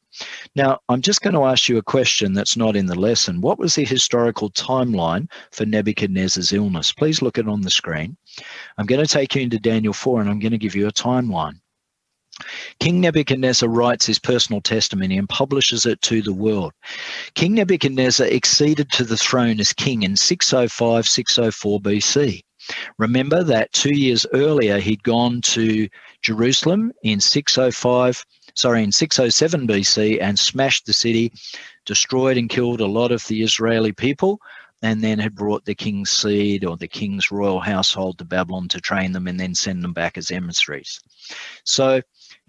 [0.57, 3.40] Now, I'm just going to ask you a question that's not in the lesson.
[3.40, 6.92] What was the historical timeline for Nebuchadnezzar's illness?
[6.92, 8.16] Please look it on the screen.
[8.78, 10.92] I'm going to take you into Daniel 4 and I'm going to give you a
[10.92, 11.61] timeline.
[12.78, 16.72] King Nebuchadnezzar writes his personal testimony and publishes it to the world.
[17.34, 22.43] King Nebuchadnezzar acceded to the throne as king in 605 604 BC.
[22.99, 25.88] Remember that two years earlier he'd gone to
[26.22, 28.24] Jerusalem in 605,
[28.55, 31.32] sorry, in 607 BC and smashed the city,
[31.86, 34.41] destroyed and killed a lot of the Israeli people,
[34.82, 38.80] and then had brought the king's seed or the king's royal household to Babylon to
[38.80, 41.01] train them and then send them back as emissaries.
[41.64, 42.01] So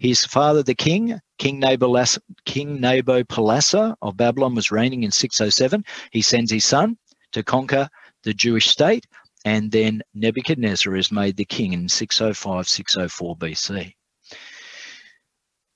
[0.02, 5.84] his father, the king, King, Nabopolassar of Babylon, was reigning in 607.
[6.10, 6.98] He sends his son
[7.30, 7.88] to conquer
[8.24, 9.06] the Jewish state,
[9.44, 13.94] and then Nebuchadnezzar is made the king in 605, 604 BC.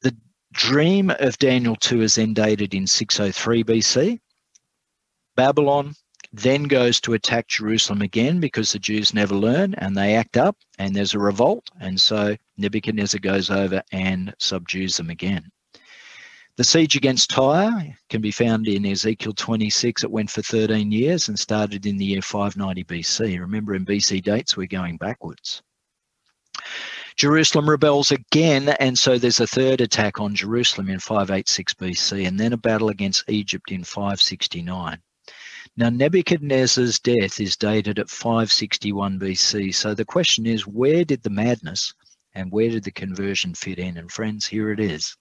[0.03, 0.16] The
[0.53, 4.18] dream of Daniel 2 is then dated in 603 BC.
[5.37, 5.95] Babylon
[6.37, 10.57] then goes to attack Jerusalem again because the Jews never learn and they act up
[10.78, 11.70] and there's a revolt.
[11.80, 15.51] And so Nebuchadnezzar goes over and subdues them again.
[16.57, 20.05] The siege against Tyre can be found in Ezekiel 26.
[20.05, 23.39] It went for 13 years and started in the year 590 BC.
[23.39, 25.62] Remember, in BC dates, we're going backwards.
[27.16, 32.39] Jerusalem rebels again, and so there's a third attack on Jerusalem in 586 BC, and
[32.39, 34.99] then a battle against Egypt in 569.
[35.79, 39.74] Now, Nebuchadnezzar's death is dated at 561 BC.
[39.74, 41.93] So the question is, where did the madness
[42.35, 43.99] and where did the conversion fit in?
[43.99, 45.14] And friends, here it is.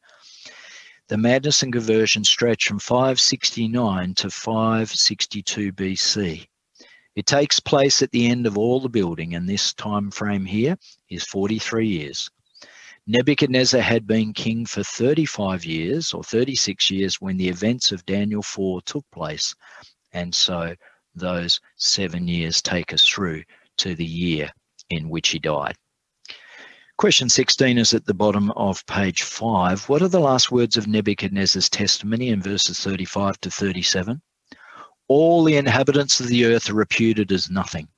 [1.10, 6.48] The madness and conversion stretch from 569 to 562 BC.
[7.18, 10.78] It takes place at the end of all the building, and this time frame here
[11.10, 12.30] is 43 years.
[13.08, 18.42] Nebuchadnezzar had been king for 35 years or 36 years when the events of Daniel
[18.42, 19.54] 4 took place,
[20.16, 20.74] and so
[21.14, 23.44] those seven years take us through
[23.78, 24.50] to the year
[24.90, 25.76] in which he died.
[26.98, 29.90] Question 16 is at the bottom of page 5.
[29.90, 34.22] What are the last words of Nebuchadnezzar's testimony in verses 35 to 37?
[35.10, 37.90] All the inhabitants of the earth are reputed as nothing.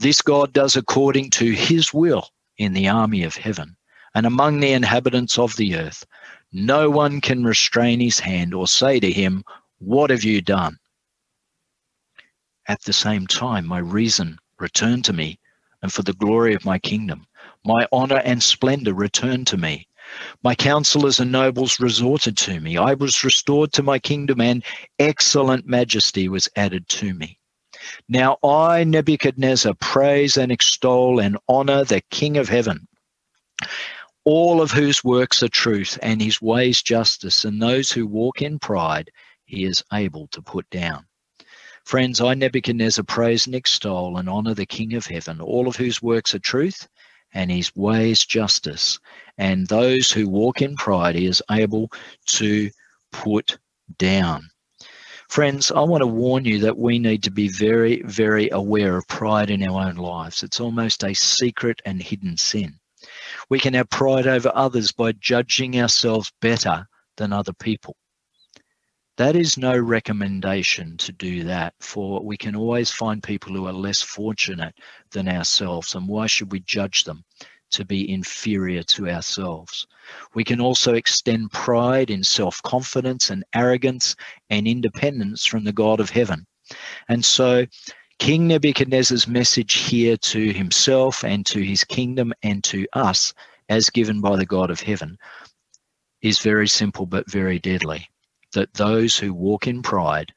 [0.00, 3.76] This God does according to his will in the army of heaven
[4.16, 6.04] and among the inhabitants of the earth.
[6.52, 9.44] No one can restrain his hand or say to him,
[9.78, 10.78] What have you done?
[12.68, 15.40] At the same time, my reason returned to me,
[15.82, 17.26] and for the glory of my kingdom,
[17.64, 19.88] my honor and splendor returned to me.
[20.44, 22.76] My counselors and nobles resorted to me.
[22.76, 24.62] I was restored to my kingdom, and
[24.98, 27.38] excellent majesty was added to me.
[28.08, 32.86] Now I, Nebuchadnezzar, praise and extol and honor the King of heaven,
[34.24, 38.60] all of whose works are truth and his ways justice, and those who walk in
[38.60, 39.10] pride
[39.44, 41.06] he is able to put down.
[41.84, 46.00] Friends, I, Nebuchadnezzar, praise and extol and honor the King of heaven, all of whose
[46.00, 46.86] works are truth
[47.34, 48.98] and his ways justice.
[49.38, 51.90] And those who walk in pride, he is able
[52.26, 52.70] to
[53.10, 53.58] put
[53.98, 54.48] down.
[55.28, 59.08] Friends, I want to warn you that we need to be very, very aware of
[59.08, 60.42] pride in our own lives.
[60.42, 62.78] It's almost a secret and hidden sin.
[63.48, 67.96] We can have pride over others by judging ourselves better than other people.
[69.18, 73.72] That is no recommendation to do that, for we can always find people who are
[73.72, 74.74] less fortunate
[75.10, 77.22] than ourselves, and why should we judge them
[77.72, 79.86] to be inferior to ourselves?
[80.34, 84.16] We can also extend pride in self confidence and arrogance
[84.48, 86.46] and independence from the God of heaven.
[87.10, 87.66] And so,
[88.18, 93.34] King Nebuchadnezzar's message here to himself and to his kingdom and to us,
[93.68, 95.18] as given by the God of heaven,
[96.22, 98.08] is very simple but very deadly.
[98.52, 100.32] That those who walk in pride,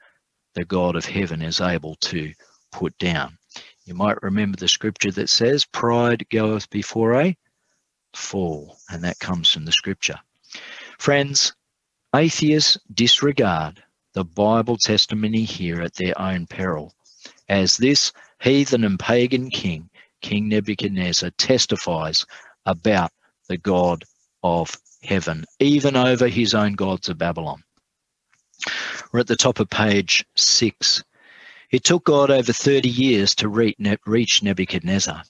[0.53, 2.33] the God of heaven is able to
[2.71, 3.37] put down.
[3.85, 7.37] You might remember the scripture that says, Pride goeth before a
[8.13, 10.19] fall, and that comes from the scripture.
[10.97, 11.53] Friends,
[12.15, 16.95] atheists disregard the Bible testimony here at their own peril,
[17.49, 19.89] as this heathen and pagan king,
[20.21, 22.25] King Nebuchadnezzar, testifies
[22.65, 23.11] about
[23.49, 24.05] the God
[24.41, 27.63] of heaven, even over his own gods of Babylon.
[29.11, 31.03] We're at the top of page six.
[31.71, 35.23] It took God over 30 years to reach Nebuchadnezzar,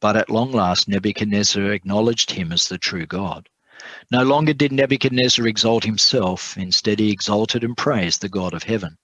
[0.00, 3.48] but at long last Nebuchadnezzar acknowledged him as the true God.
[4.10, 8.98] No longer did Nebuchadnezzar exalt himself, instead, he exalted and praised the God of heaven.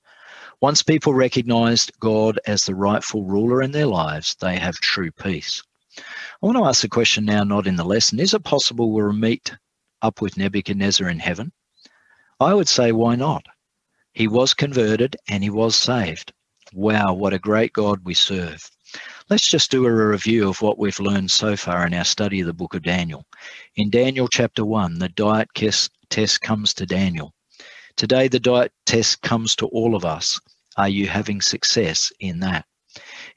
[0.61, 5.63] Once people recognized God as the rightful ruler in their lives, they have true peace.
[5.99, 6.03] I
[6.41, 9.55] want to ask the question now, not in the lesson is it possible we'll meet
[10.03, 11.53] up with Nebuchadnezzar in heaven?
[12.41, 13.45] I would say, why not?
[14.15, 16.33] He was converted and he was saved.
[16.73, 18.71] Wow, what a great God we serve.
[19.29, 22.47] Let's just do a review of what we've learned so far in our study of
[22.47, 23.27] the book of Daniel.
[23.75, 25.49] In Daniel chapter 1, the diet
[26.11, 27.35] test comes to Daniel.
[27.97, 30.41] Today, the diet test comes to all of us.
[30.77, 32.67] Are you having success in that?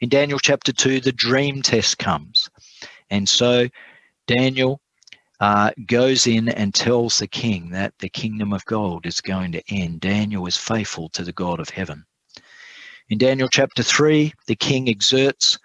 [0.01, 2.49] In Daniel chapter 2, the dream test comes.
[3.09, 3.67] And so
[4.27, 4.79] Daniel
[5.39, 9.63] uh, goes in and tells the king that the kingdom of gold is going to
[9.69, 10.01] end.
[10.01, 12.03] Daniel is faithful to the God of heaven.
[13.09, 15.57] In Daniel chapter 3, the king exerts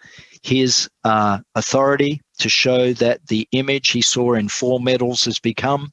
[0.42, 5.92] his uh, authority to show that the image he saw in four metals has become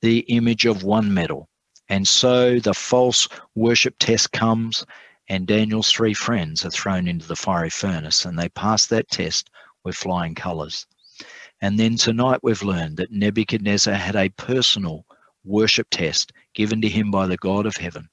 [0.00, 1.48] the image of one metal.
[1.88, 4.84] And so the false worship test comes,
[5.28, 9.50] and Daniel's three friends are thrown into the fiery furnace, and they pass that test
[9.84, 10.86] with flying colors.
[11.62, 15.04] And then tonight we've learned that Nebuchadnezzar had a personal
[15.44, 18.08] worship test given to him by the God of heaven.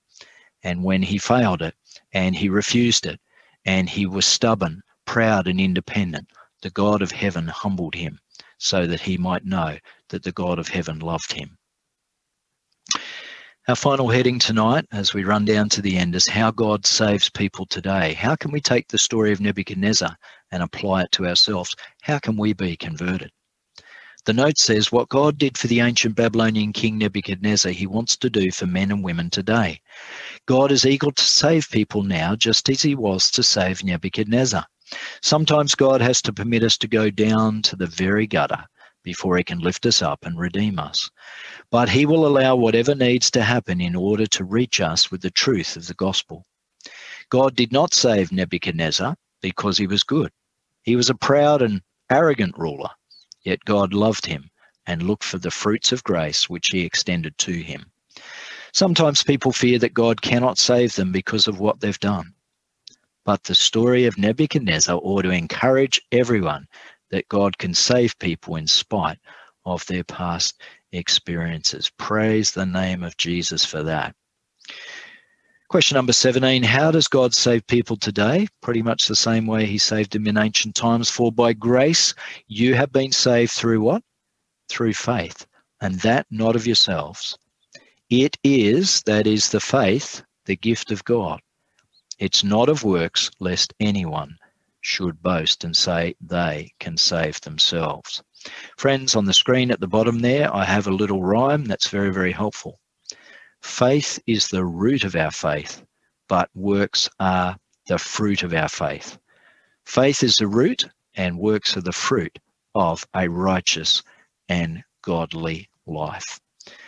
[0.64, 1.74] And when he failed it
[2.12, 3.22] and he refused it
[3.64, 6.28] and he was stubborn, proud, and independent,
[6.62, 8.20] the God of heaven humbled him
[8.58, 9.78] so that he might know
[10.10, 11.58] that the God of heaven loved him.
[13.70, 17.30] Our final heading tonight, as we run down to the end, is how God saves
[17.30, 18.14] people today.
[18.14, 20.18] How can we take the story of Nebuchadnezzar
[20.52, 21.76] and apply it to ourselves?
[22.02, 23.32] How can we be converted?
[24.28, 28.30] The note says what God did for the ancient Babylonian king Nebuchadnezzar, he wants to
[28.30, 29.80] do for men and women today.
[30.48, 34.66] God is eager to save people now, just as he was to save Nebuchadnezzar.
[35.22, 38.66] Sometimes God has to permit us to go down to the very gutter
[39.02, 41.10] before he can lift us up and redeem us.
[41.72, 45.32] But he will allow whatever needs to happen in order to reach us with the
[45.32, 46.44] truth of the gospel.
[47.30, 50.32] God did not save Nebuchadnezzar because he was good.
[50.84, 52.90] He was a proud and arrogant ruler.
[53.48, 54.52] Yet God loved him
[54.86, 57.90] and looked for the fruits of grace which he extended to him.
[58.74, 62.34] Sometimes people fear that God cannot save them because of what they've done.
[63.24, 66.68] But the story of Nebuchadnezzar ought to encourage everyone
[67.10, 69.20] that God can save people in spite
[69.66, 71.90] of their past experiences.
[71.98, 74.14] Praise the name of Jesus for that.
[75.70, 78.48] Question number 17 How does God save people today?
[78.62, 81.12] Pretty much the same way he saved them in ancient times.
[81.12, 82.14] For by grace
[82.48, 84.02] you have been saved through what?
[84.70, 85.46] Through faith,
[85.82, 87.38] and that not of yourselves.
[88.10, 91.42] It is, that is the faith, the gift of God.
[92.18, 94.38] It's not of works, lest anyone
[94.80, 98.24] should boast and say they can save themselves.
[98.78, 102.14] Friends, on the screen at the bottom there, I have a little rhyme that's very,
[102.14, 102.80] very helpful.
[103.68, 105.84] Faith is the root of our faith,
[106.28, 107.56] but works are
[107.88, 109.20] the fruit of our faith.
[109.86, 112.40] Faith is the root, and works are the fruit
[112.74, 114.02] of a righteous
[114.50, 116.40] and godly life.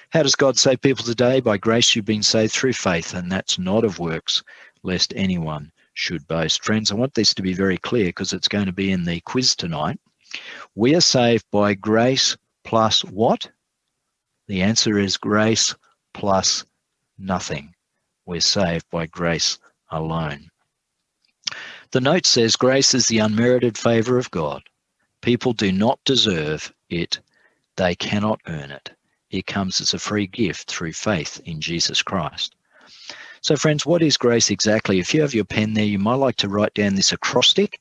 [0.09, 1.41] How does God save people today?
[1.41, 4.41] By grace, you've been saved through faith, and that's not of works,
[4.81, 6.63] lest anyone should boast.
[6.63, 9.19] Friends, I want this to be very clear because it's going to be in the
[9.21, 9.99] quiz tonight.
[10.73, 13.51] We are saved by grace plus what?
[14.47, 15.75] The answer is grace
[16.15, 16.65] plus
[17.19, 17.73] nothing.
[18.25, 19.59] We're saved by grace
[19.91, 20.49] alone.
[21.91, 24.61] The note says grace is the unmerited favor of God.
[25.21, 27.19] People do not deserve it,
[27.75, 28.91] they cannot earn it.
[29.31, 32.55] It comes as a free gift through faith in Jesus Christ.
[33.41, 34.99] So, friends, what is grace exactly?
[34.99, 37.79] If you have your pen there, you might like to write down this acrostic.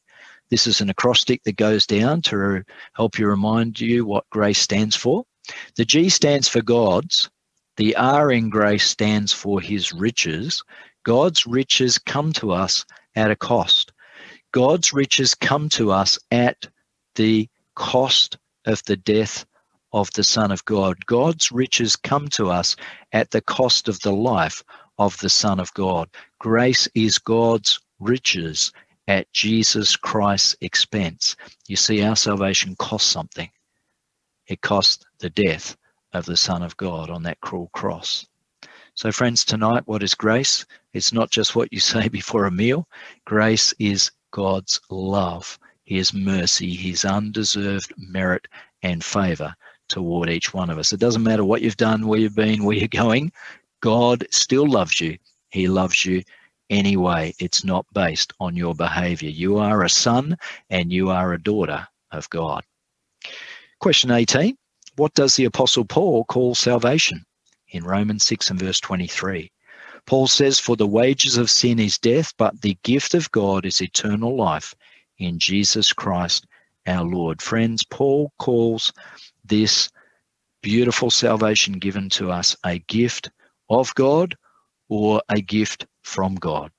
[0.51, 2.63] This is an acrostic that goes down to
[2.95, 5.25] help you remind you what grace stands for.
[5.77, 7.29] The G stands for God's,
[7.79, 10.65] the R in grace stands for his riches.
[11.05, 12.85] God's riches come to us
[13.15, 13.93] at a cost.
[14.51, 16.67] God's riches come to us at
[17.15, 18.37] the cost
[18.67, 19.47] of the death
[19.93, 21.07] of the Son of God.
[21.07, 22.75] God's riches come to us
[23.13, 24.65] at the cost of the life
[24.99, 26.09] of the Son of God.
[26.41, 28.73] Grace is God's riches
[29.07, 31.37] at Jesus Christ's expense.
[31.69, 33.51] You see, our salvation costs something.
[34.49, 35.77] It costs the death
[36.19, 38.27] of the Son of God on that cruel cross.
[38.95, 40.67] So, friends, tonight, what is grace?
[40.93, 42.89] It's not just what you say before a meal.
[43.25, 48.47] Grace is God's love, His mercy, His undeserved merit
[48.83, 49.55] and favor
[49.89, 50.93] toward each one of us.
[50.93, 53.33] It doesn't matter what you've done, where you've been, where you're going.
[53.81, 55.17] God still loves you.
[55.51, 56.23] He loves you
[56.69, 57.35] anyway.
[57.39, 59.31] It's not based on your behavior.
[59.31, 60.37] You are a son
[60.69, 62.65] and you are a daughter of God.
[63.81, 64.57] Question 18
[64.99, 67.25] What does the Apostle Paul call salvation?
[67.69, 69.53] In Romans 6 and verse 23.
[70.07, 73.81] Paul says, For the wages of sin is death, but the gift of God is
[73.81, 74.75] eternal life
[75.19, 76.49] in Jesus Christ
[76.85, 77.41] our Lord.
[77.41, 78.93] Friends, Paul calls
[79.45, 79.89] this
[80.63, 83.31] beautiful salvation given to us a gift
[83.71, 84.37] of God
[84.89, 86.73] or a gift from God.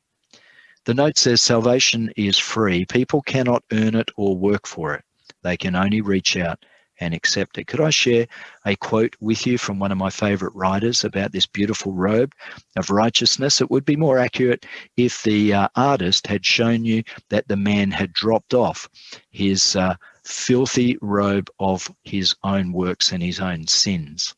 [0.84, 2.86] The note says salvation is free.
[2.86, 5.06] People cannot earn it or work for it.
[5.42, 6.60] They can only reach out
[7.00, 7.68] and accept it.
[7.68, 8.28] Could I share
[8.66, 12.34] a quote with you from one of my favorite writers about this beautiful robe
[12.78, 13.62] of righteousness?
[13.62, 14.66] It would be more accurate
[14.98, 18.90] if the uh, artist had shown you that the man had dropped off
[19.32, 24.36] his uh, filthy robe of his own works and his own sins.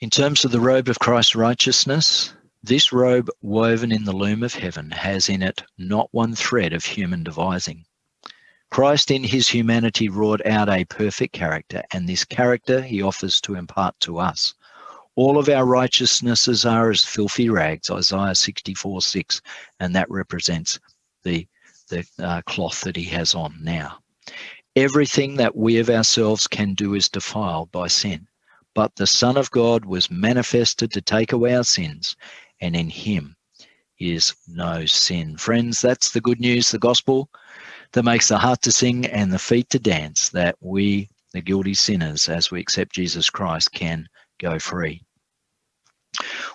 [0.00, 4.54] In terms of the robe of Christ's righteousness, this robe woven in the loom of
[4.54, 7.84] heaven has in it not one thread of human devising.
[8.74, 13.54] Christ in his humanity wrought out a perfect character, and this character he offers to
[13.54, 14.52] impart to us.
[15.14, 19.40] All of our righteousnesses are as filthy rags, Isaiah 64 6,
[19.78, 20.80] and that represents
[21.22, 21.46] the
[21.88, 24.00] the uh, cloth that he has on now.
[24.74, 28.26] Everything that we of ourselves can do is defiled by sin.
[28.74, 32.16] But the Son of God was manifested to take away our sins,
[32.60, 33.36] and in him
[34.00, 35.36] is no sin.
[35.36, 37.30] Friends, that's the good news, the gospel
[37.94, 41.74] that makes the heart to sing and the feet to dance, that we, the guilty
[41.74, 44.08] sinners, as we accept Jesus Christ, can
[44.40, 45.02] go free.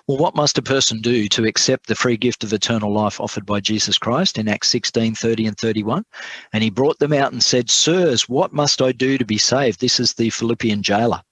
[0.06, 3.46] Well, what must a person do to accept the free gift of eternal life offered
[3.46, 6.04] by Jesus Christ in Acts 16 30 and 31?
[6.52, 9.80] And he brought them out and said, Sirs, what must I do to be saved?
[9.80, 11.22] This is the Philippian jailer.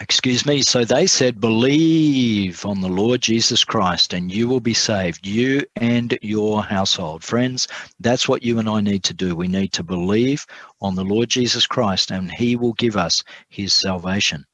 [0.00, 0.62] Excuse me.
[0.62, 5.64] So they said, Believe on the Lord Jesus Christ and you will be saved, you
[5.74, 7.24] and your household.
[7.24, 7.66] Friends,
[7.98, 9.34] that's what you and I need to do.
[9.34, 10.46] We need to believe
[10.80, 14.44] on the Lord Jesus Christ and he will give us his salvation.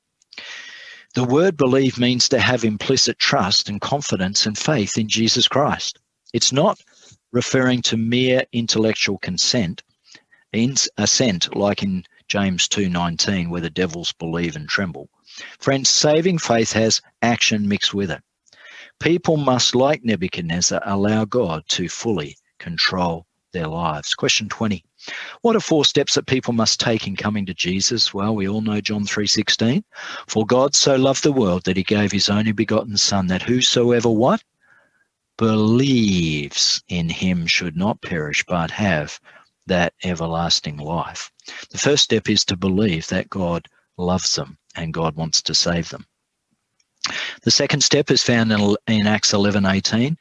[1.15, 5.99] The word believe means to have implicit trust and confidence and faith in Jesus Christ.
[6.33, 6.81] It's not
[7.33, 9.83] referring to mere intellectual consent,
[10.53, 15.09] in assent like in James 2:19 where the devils believe and tremble.
[15.59, 18.23] Friends, saving faith has action mixed with it.
[19.01, 24.15] People must like Nebuchadnezzar allow God to fully control their lives.
[24.15, 24.85] Question 20.
[25.43, 28.15] What are four steps that people must take in coming to Jesus?
[28.15, 29.85] Well, we all know John 3:16.
[30.29, 34.09] For God so loved the world that he gave his only begotten son that whosoever
[34.09, 34.43] what
[35.37, 39.19] believes in him should not perish but have
[39.67, 41.33] that everlasting life.
[41.71, 45.91] The first step is to believe that God loves them and God wants to save
[45.91, 46.07] them.
[47.43, 50.17] The second step is found in, in Acts 11 18.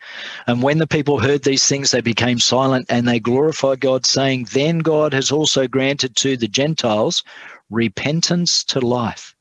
[0.48, 4.48] And when the people heard these things, they became silent and they glorified God, saying,
[4.52, 7.24] Then God has also granted to the Gentiles
[7.70, 9.34] repentance to life.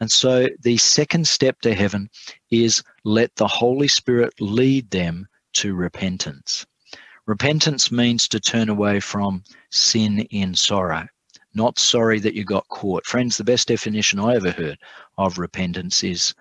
[0.00, 2.10] And so the second step to heaven
[2.50, 6.66] is let the Holy Spirit lead them to repentance.
[7.26, 11.06] Repentance means to turn away from sin in sorrow,
[11.56, 13.06] not sorry that you got caught.
[13.06, 14.78] Friends, the best definition I ever heard
[15.16, 16.34] of repentance is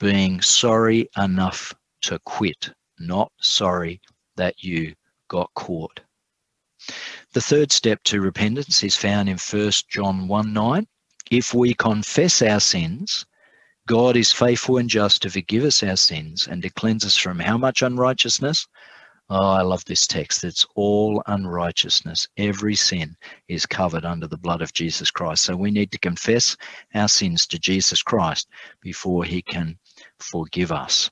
[0.00, 4.00] being sorry enough to quit, not sorry
[4.36, 4.94] that you
[5.28, 6.00] got caught.
[7.32, 10.86] The third step to repentance is found in 1 John 1 9.
[11.30, 13.24] If we confess our sins,
[13.86, 17.38] God is faithful and just to forgive us our sins and to cleanse us from
[17.38, 18.66] how much unrighteousness?
[19.30, 20.44] Oh, I love this text.
[20.44, 22.28] It's all unrighteousness.
[22.36, 23.16] Every sin
[23.48, 25.44] is covered under the blood of Jesus Christ.
[25.44, 26.56] So we need to confess
[26.94, 28.48] our sins to Jesus Christ
[28.82, 29.78] before he can
[30.18, 31.10] forgive us.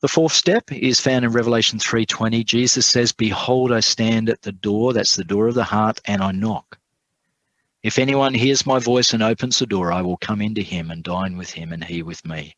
[0.00, 2.44] The fourth step is found in Revelation 3:20.
[2.44, 6.22] Jesus says, "Behold, I stand at the door, that's the door of the heart, and
[6.22, 6.78] I knock.
[7.82, 11.02] If anyone hears my voice and opens the door, I will come into him and
[11.02, 12.54] dine with him and he with me."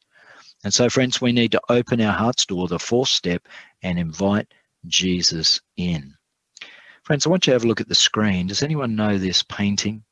[0.65, 3.47] And so friends, we need to open our heart's door, the fourth step,
[3.83, 4.53] and invite
[4.87, 6.15] Jesus in.
[7.03, 8.47] Friends, I want you to have a look at the screen.
[8.47, 10.05] Does anyone know this painting?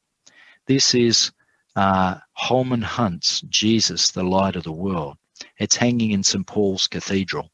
[0.67, 1.31] This is
[1.77, 5.17] uh, Holman Hunt's Jesus, the Light of the World.
[5.59, 6.47] It's hanging in St.
[6.47, 7.51] Paul's Cathedral.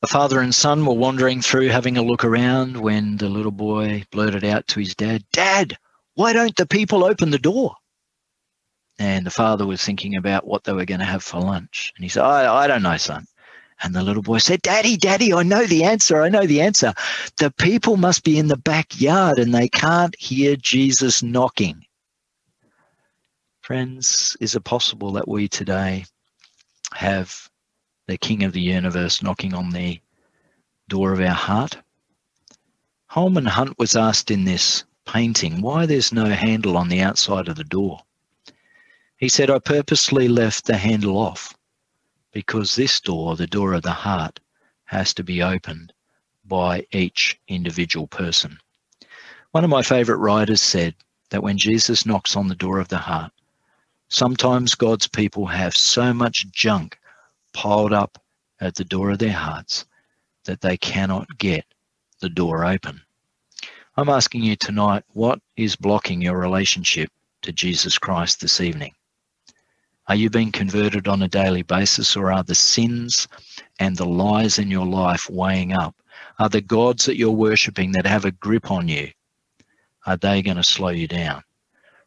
[0.00, 4.04] The father and son were wandering through having a look around when the little boy
[4.12, 5.76] blurted out to his dad, Dad,
[6.14, 7.74] why don't the people open the door?
[9.00, 11.92] And the father was thinking about what they were going to have for lunch.
[11.96, 13.26] And he said, I, I don't know, son.
[13.82, 16.20] And the little boy said, Daddy, Daddy, I know the answer.
[16.20, 16.94] I know the answer.
[17.36, 21.84] The people must be in the backyard and they can't hear Jesus knocking.
[23.60, 26.06] Friends, is it possible that we today
[26.94, 27.48] have
[28.06, 30.00] the King of the universe knocking on the
[30.88, 31.78] door of our heart?
[33.06, 37.56] Holman Hunt was asked in this painting why there's no handle on the outside of
[37.56, 38.00] the door.
[39.16, 41.57] He said, I purposely left the handle off
[42.32, 44.40] because this door, the door of the heart,
[44.84, 45.92] has to be opened
[46.44, 48.58] by each individual person.
[49.52, 50.94] One of my favorite writers said
[51.30, 53.32] that when Jesus knocks on the door of the heart,
[54.10, 56.98] Sometimes God's people have so much junk
[57.52, 58.18] piled up
[58.58, 59.84] at the door of their hearts
[60.44, 61.66] that they cannot get
[62.20, 63.02] the door open.
[63.96, 67.10] I'm asking you tonight what is blocking your relationship
[67.42, 68.94] to Jesus Christ this evening?
[70.08, 73.28] Are you being converted on a daily basis, or are the sins
[73.78, 75.94] and the lies in your life weighing up?
[76.38, 79.10] Are the gods that you're worshipping that have a grip on you,
[80.06, 81.42] are they going to slow you down?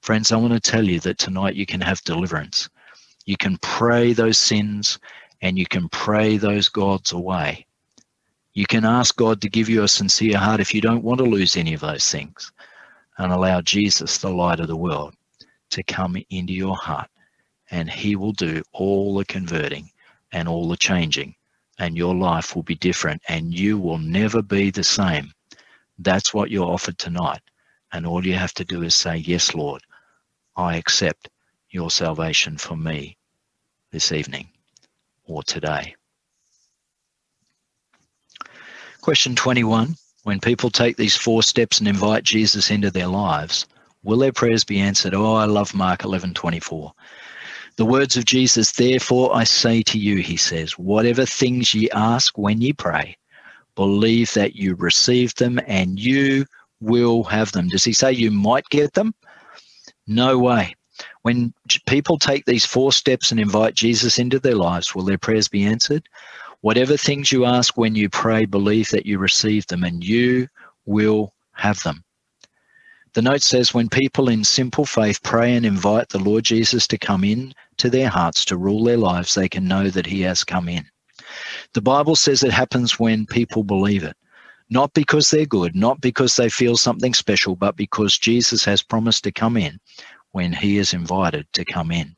[0.02, 2.68] Friends, I want to tell you that tonight you can have deliverance.
[3.28, 4.98] You can pray those sins
[5.44, 7.68] and you can pray those gods away.
[8.54, 11.26] You can ask God to give you a sincere heart if you don't want to
[11.26, 12.52] lose any of those things
[13.20, 15.14] and allow Jesus, the light of the world,
[15.70, 17.08] to come into your heart
[17.72, 19.90] and he will do all the converting
[20.32, 21.36] and all the changing
[21.82, 25.32] and your life will be different and you will never be the same.
[25.98, 27.42] That's what you're offered tonight.
[27.92, 29.82] And all you have to do is say, Yes, Lord,
[30.56, 31.30] I accept
[31.72, 33.18] your salvation for me
[33.92, 34.50] this evening
[35.26, 35.96] or today.
[39.02, 43.66] Question 21 When people take these four steps and invite Jesus into their lives,
[44.04, 45.16] will their prayers be answered?
[45.16, 46.94] Oh, I love Mark 11 24.
[47.82, 52.38] The words of Jesus, therefore I say to you, he says, whatever things ye ask
[52.38, 53.18] when ye pray,
[53.74, 56.46] believe that you receive them and you
[56.80, 57.70] will have them.
[57.70, 59.16] Does he say you might get them?
[60.06, 60.76] No way.
[61.24, 61.56] When
[61.88, 65.66] people take these four steps and invite Jesus into their lives, will their prayers be
[65.66, 66.08] answered?
[66.60, 70.48] Whatever things you ask when you pray, believe that you receive them and you
[70.86, 72.04] will have them.
[73.14, 76.98] The note says when people in simple faith pray and invite the Lord Jesus to
[76.98, 80.44] come in to their hearts to rule their lives, they can know that he has
[80.44, 80.86] come in.
[81.74, 84.16] The Bible says it happens when people believe it
[84.72, 89.26] not because they're good, not because they feel something special, but because Jesus has promised
[89.26, 89.78] to come in
[90.32, 92.16] when he is invited to come in.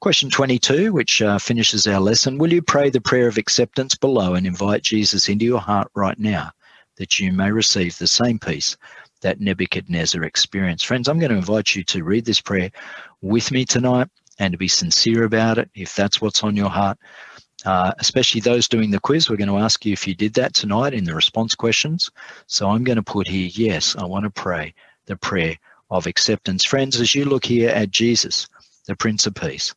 [0.00, 4.34] Question 22, which uh, finishes our lesson Will you pray the prayer of acceptance below
[4.34, 6.50] and invite Jesus into your heart right now
[6.96, 8.76] that you may receive the same peace
[9.20, 10.86] that Nebuchadnezzar experienced?
[10.86, 12.70] Friends, I'm going to invite you to read this prayer
[13.24, 16.98] with me tonight and to be sincere about it if that's what's on your heart.
[17.64, 20.52] Uh, especially those doing the quiz, we're going to ask you if you did that
[20.52, 22.10] tonight in the response questions.
[22.46, 24.74] So I'm going to put here, yes, I want to pray
[25.06, 25.56] the prayer
[25.90, 26.66] of acceptance.
[26.66, 28.46] Friends, as you look here at Jesus,
[28.86, 29.74] the Prince of Peace,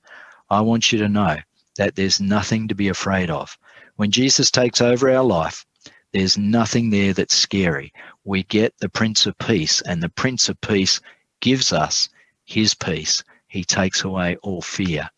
[0.49, 1.38] I want you to know
[1.78, 3.57] that there's nothing to be afraid of.
[3.95, 5.65] When Jesus takes over our life,
[6.11, 7.94] there's nothing there that's scary.
[8.26, 10.99] We get the Prince of Peace, and the Prince of Peace
[11.40, 12.10] gives us
[12.44, 13.24] his peace.
[13.48, 15.10] He takes away all fear.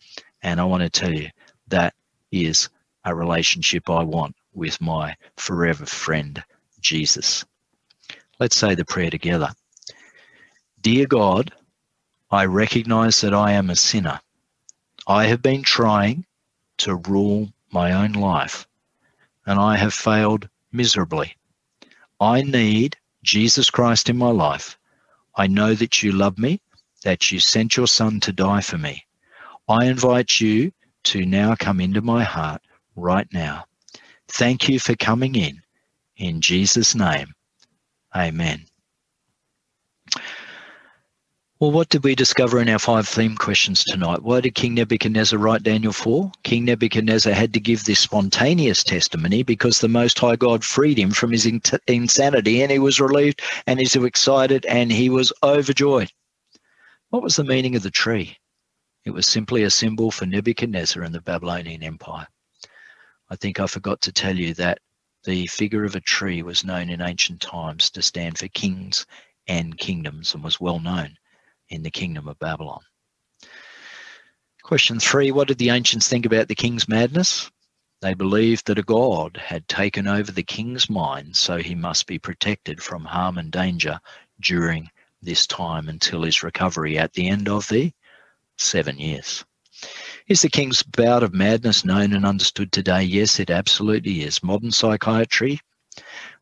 [0.42, 1.30] And I want to tell you
[1.68, 1.94] that
[2.32, 2.70] is
[3.04, 6.44] a relationship I want with my forever friend,
[6.80, 7.46] Jesus.
[8.40, 9.50] Let's say the prayer together.
[10.82, 11.52] Dear God,
[12.32, 14.20] I recognize that I am a sinner.
[15.08, 16.26] I have been trying
[16.78, 18.68] to rule my own life,
[19.46, 21.36] and I have failed miserably.
[22.20, 24.78] I need Jesus Christ in my life.
[25.36, 26.62] I know that you love me,
[27.04, 29.06] that you sent your Son to die for me.
[29.68, 30.72] I invite you
[31.06, 32.62] to now come into my heart
[32.96, 33.66] right now.
[34.28, 35.62] Thank you for coming in.
[36.18, 37.34] In Jesus' name,
[38.16, 38.66] amen.
[41.60, 44.24] Well, what did we discover in our five theme questions tonight?
[44.24, 46.32] Why did King Nebuchadnezzar write Daniel 4?
[46.44, 51.12] King Nebuchadnezzar had to give this spontaneous testimony because the Most High God freed him
[51.12, 56.10] from his in- insanity and he was relieved and he's excited and he was overjoyed.
[57.10, 58.38] What was the meaning of the tree?
[59.04, 62.28] It was simply a symbol for Nebuchadnezzar and the Babylonian Empire.
[63.32, 64.80] I think I forgot to tell you that
[65.24, 69.08] the figure of a tree was known in ancient times to stand for kings,
[69.48, 71.18] and kingdoms and was well known
[71.70, 72.82] in the kingdom of Babylon.
[74.62, 77.50] Question three What did the ancients think about the king's madness?
[78.02, 82.20] They believed that a god had taken over the king's mind, so he must be
[82.20, 84.00] protected from harm and danger
[84.40, 84.92] during
[85.22, 87.92] this time until his recovery at the end of the
[88.58, 89.44] seven years.
[90.28, 93.04] Is the king's bout of madness known and understood today?
[93.04, 94.44] Yes, it absolutely is.
[94.44, 95.60] Modern psychiatry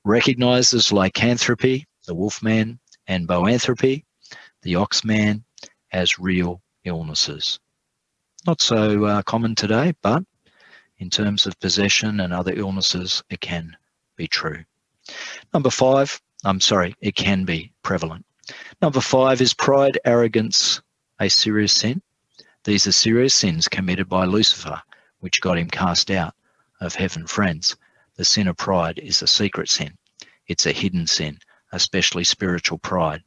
[0.03, 4.03] recognizes lycanthropy, the wolfman, and boanthropy,
[4.61, 5.43] the oxman,
[5.91, 7.59] as real illnesses.
[8.45, 10.23] Not so uh, common today, but
[10.99, 13.75] in terms of possession and other illnesses, it can
[14.15, 14.63] be true.
[15.53, 18.25] Number five, I'm sorry, it can be prevalent.
[18.81, 20.81] Number five is pride, arrogance,
[21.19, 22.01] a serious sin.
[22.63, 24.81] These are serious sins committed by Lucifer,
[25.19, 26.35] which got him cast out
[26.79, 27.25] of heaven.
[27.27, 27.75] Friends,
[28.15, 29.97] the sin of pride is a secret sin.
[30.47, 31.39] It's a hidden sin,
[31.71, 33.23] especially spiritual pride,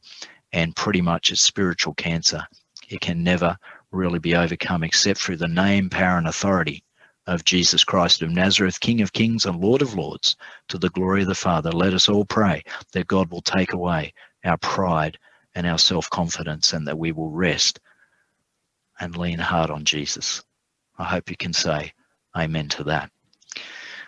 [0.53, 2.45] and pretty much it's spiritual cancer.
[2.89, 3.57] It can never
[3.91, 6.83] really be overcome except through the name, power, and authority
[7.27, 10.35] of Jesus Christ of Nazareth, King of Kings and Lord of Lords,
[10.69, 11.71] to the glory of the Father.
[11.71, 15.17] Let us all pray that God will take away our pride
[15.55, 17.79] and our self confidence, and that we will rest
[18.99, 20.43] and lean hard on Jesus.
[20.97, 21.93] I hope you can say
[22.35, 23.11] amen to that.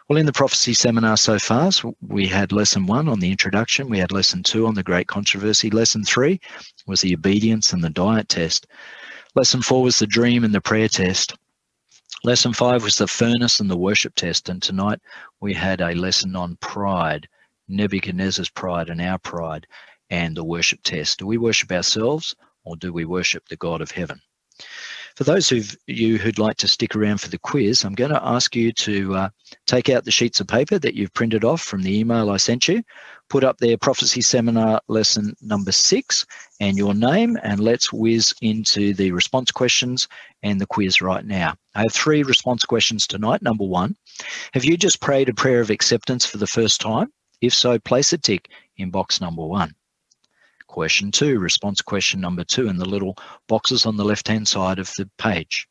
[0.08, 4.00] Well, in the prophecy seminar so far, we had lesson one on the introduction, we
[4.00, 6.40] had lesson two on the great controversy, lesson three
[6.86, 8.68] was the obedience and the diet test,
[9.34, 11.36] lesson four was the dream and the prayer test.
[12.26, 15.00] Lesson five was the furnace and the worship test, and tonight
[15.40, 17.28] we had a lesson on pride,
[17.70, 19.66] Nebuchadnezzar's pride and our pride,
[20.14, 21.18] and the worship test.
[21.18, 22.36] Do we worship ourselves
[22.66, 24.22] or do we worship the God of heaven?
[25.16, 28.24] For those of you who'd like to stick around for the quiz, I'm going to
[28.24, 29.30] ask you to uh,
[29.66, 32.68] take out the sheets of paper that you've printed off from the email I sent
[32.68, 32.84] you,
[33.28, 36.28] put up there prophecy seminar lesson number six
[36.60, 40.08] and your name, and let's whiz into the response questions
[40.44, 41.56] and the quiz right now.
[41.74, 43.42] I have three response questions tonight.
[43.42, 43.96] Number one,
[44.54, 47.12] have you just prayed a prayer of acceptance for the first time?
[47.42, 49.74] If so, place a tick in box number one
[50.74, 53.16] question two, response question number two in the little
[53.48, 55.68] boxes on the left-hand side of the page.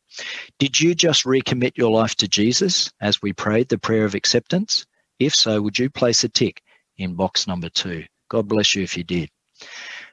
[0.59, 4.85] Did you just recommit your life to Jesus as we prayed the prayer of acceptance?
[5.19, 6.61] If so, would you place a tick
[6.97, 8.05] in box number two?
[8.29, 9.29] God bless you if you did.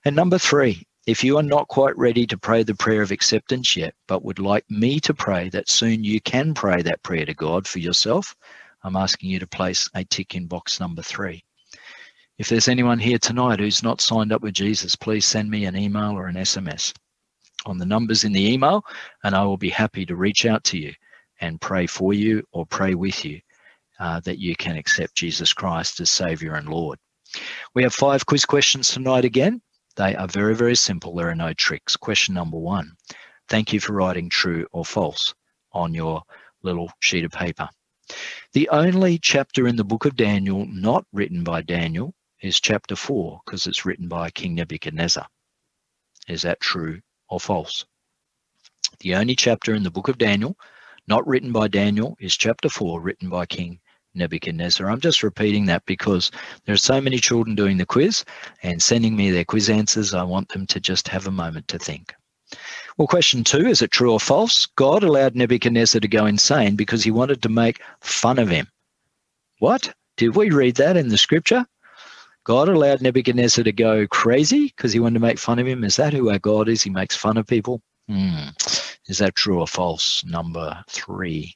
[0.05, 3.77] And number three, if you are not quite ready to pray the prayer of acceptance
[3.77, 7.35] yet, but would like me to pray that soon you can pray that prayer to
[7.35, 8.35] God for yourself,
[8.83, 11.45] I'm asking you to place a tick in box number three.
[12.41, 15.77] If there's anyone here tonight who's not signed up with Jesus, please send me an
[15.77, 16.95] email or an SMS
[17.67, 18.83] on the numbers in the email,
[19.23, 20.95] and I will be happy to reach out to you
[21.43, 23.43] and pray for you or pray with you
[23.99, 26.99] uh, that you can accept Jesus Christ as Savior and Lord.
[27.75, 29.61] We have five quiz questions tonight again.
[29.97, 31.15] They are very, very simple.
[31.15, 31.95] There are no tricks.
[31.95, 32.93] Question number one
[33.51, 35.35] Thank you for writing true or false
[35.73, 36.23] on your
[36.63, 37.69] little sheet of paper.
[38.55, 43.41] The only chapter in the book of Daniel not written by Daniel is chapter 4
[43.45, 45.27] because it's written by King Nebuchadnezzar.
[46.29, 47.85] Is that true or false?
[49.01, 50.57] The only chapter in the book of Daniel
[51.07, 53.81] not written by Daniel is chapter 4 written by King
[54.15, 54.89] Nebuchadnezzar.
[54.89, 56.31] I'm just repeating that because
[56.65, 58.25] there are so many children doing the quiz
[58.63, 60.15] and sending me their quiz answers.
[60.15, 62.15] I want them to just have a moment to think.
[62.97, 64.67] Well, question two is it true or false?
[64.77, 68.67] God allowed Nebuchadnezzar to go insane because he wanted to make fun of him.
[69.59, 69.93] What?
[70.17, 71.67] Did we read that in the scripture?
[72.45, 75.85] God allowed Nebuchadnezzar to go crazy because he wanted to make fun of him.
[75.85, 76.83] Is that who our God is?
[76.83, 77.83] He makes fun of people.
[78.09, 78.49] Hmm.
[79.07, 80.25] Is that true or false?
[80.25, 81.55] Number three.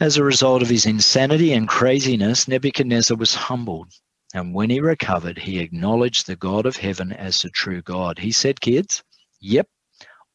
[0.00, 3.92] As a result of his insanity and craziness, Nebuchadnezzar was humbled.
[4.34, 8.18] And when he recovered, he acknowledged the God of heaven as the true God.
[8.18, 9.02] He said, Kids,
[9.40, 9.66] yep,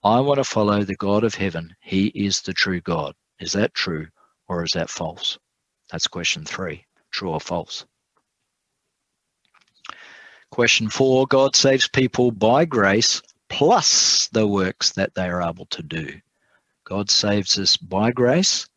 [0.03, 1.75] I want to follow the God of heaven.
[1.81, 3.13] He is the true God.
[3.39, 4.07] Is that true
[4.47, 5.37] or is that false?
[5.91, 7.85] That's question three true or false.
[10.51, 15.81] Question four God saves people by grace plus the works that they are able to
[15.81, 16.19] do.
[16.83, 18.67] God saves us by grace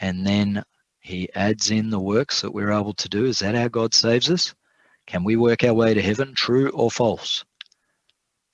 [0.00, 0.64] and then
[1.00, 3.26] he adds in the works that we're able to do.
[3.26, 4.54] Is that how God saves us?
[5.06, 6.34] Can we work our way to heaven?
[6.34, 7.44] True or false?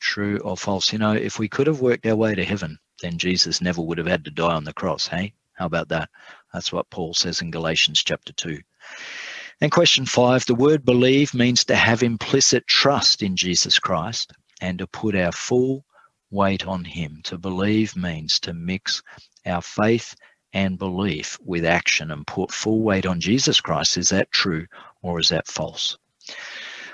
[0.00, 0.92] True or false?
[0.92, 3.98] You know, if we could have worked our way to heaven, then Jesus never would
[3.98, 5.06] have had to die on the cross.
[5.06, 6.10] Hey, how about that?
[6.52, 8.58] That's what Paul says in Galatians chapter 2.
[9.62, 14.32] And question five the word believe means to have implicit trust in Jesus Christ
[14.62, 15.84] and to put our full
[16.30, 17.20] weight on Him.
[17.24, 19.02] To believe means to mix
[19.44, 20.14] our faith
[20.54, 23.98] and belief with action and put full weight on Jesus Christ.
[23.98, 24.66] Is that true
[25.02, 25.98] or is that false?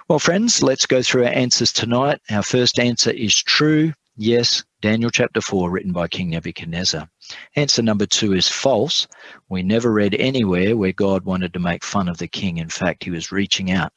[0.09, 2.20] Well, friends, let's go through our answers tonight.
[2.30, 3.93] Our first answer is true.
[4.18, 7.06] Yes, Daniel chapter 4, written by King Nebuchadnezzar.
[7.55, 9.06] Answer number two is false.
[9.51, 12.56] We never read anywhere where God wanted to make fun of the king.
[12.56, 13.93] In fact, he was reaching out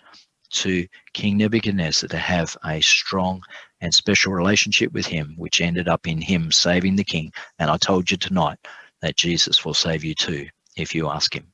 [0.55, 3.41] to King Nebuchadnezzar to have a strong
[3.79, 7.31] and special relationship with him, which ended up in him saving the king.
[7.57, 8.57] And I told you tonight
[9.01, 11.53] that Jesus will save you too if you ask him.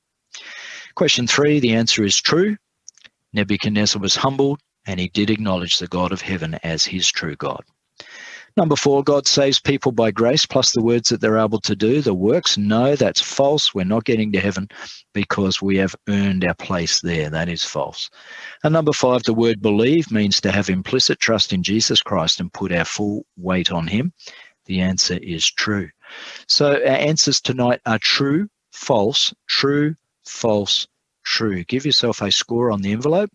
[0.95, 2.57] Question three the answer is true.
[3.31, 7.63] Nebuchadnezzar was humbled and he did acknowledge the God of heaven as his true God.
[8.57, 12.01] Number four, God saves people by grace plus the words that they're able to do.
[12.01, 13.73] The works, no, that's false.
[13.73, 14.69] We're not getting to heaven
[15.13, 17.29] because we have earned our place there.
[17.29, 18.09] That is false.
[18.63, 22.53] And number five, the word believe means to have implicit trust in Jesus Christ and
[22.53, 24.13] put our full weight on him.
[24.67, 25.89] The answer is true.
[26.47, 30.87] So our answers tonight are true, false, true, false,
[31.25, 31.65] true.
[31.65, 33.29] Give yourself a score on the envelope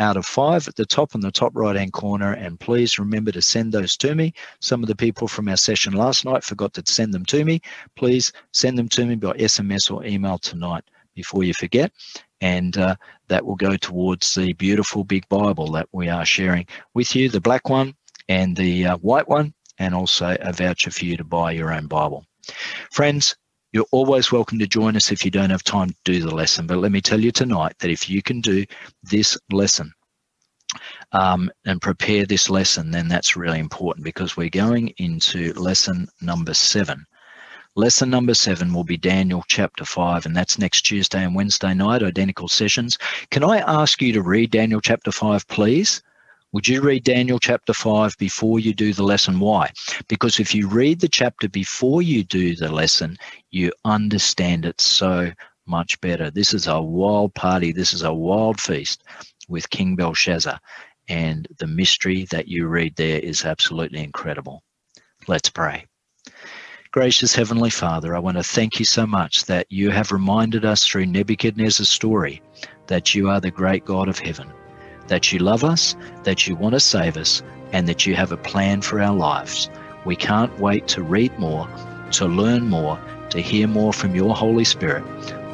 [0.00, 2.32] out of five at the top in the top right hand corner.
[2.32, 4.34] And please remember to send those to me.
[4.60, 7.60] Some of the people from our session last night forgot to send them to me.
[7.96, 10.84] Please send them to me by SMS or email tonight
[11.14, 11.92] before you forget.
[12.40, 12.94] And uh,
[13.26, 17.40] that will go towards the beautiful big Bible that we are sharing with you the
[17.40, 17.94] black one
[18.28, 21.86] and the uh, white one, and also a voucher for you to buy your own
[21.86, 22.24] Bible.
[22.92, 23.36] Friends,
[23.72, 26.66] you're always welcome to join us if you don't have time to do the lesson.
[26.66, 28.64] But let me tell you tonight that if you can do
[29.02, 29.92] this lesson
[31.12, 36.54] um, and prepare this lesson, then that's really important because we're going into lesson number
[36.54, 37.04] seven.
[37.76, 42.02] Lesson number seven will be Daniel chapter five, and that's next Tuesday and Wednesday night,
[42.02, 42.98] identical sessions.
[43.30, 46.02] Can I ask you to read Daniel chapter five, please?
[46.52, 49.38] Would you read Daniel chapter 5 before you do the lesson?
[49.38, 49.70] Why?
[50.08, 53.18] Because if you read the chapter before you do the lesson,
[53.50, 55.30] you understand it so
[55.66, 56.30] much better.
[56.30, 57.70] This is a wild party.
[57.70, 59.04] This is a wild feast
[59.50, 60.58] with King Belshazzar.
[61.08, 64.62] And the mystery that you read there is absolutely incredible.
[65.26, 65.84] Let's pray.
[66.92, 70.86] Gracious Heavenly Father, I want to thank you so much that you have reminded us
[70.86, 72.40] through Nebuchadnezzar's story
[72.86, 74.50] that you are the great God of heaven
[75.08, 78.36] that you love us, that you want to save us, and that you have a
[78.36, 79.68] plan for our lives.
[80.04, 81.68] We can't wait to read more,
[82.12, 82.98] to learn more,
[83.30, 85.04] to hear more from your Holy Spirit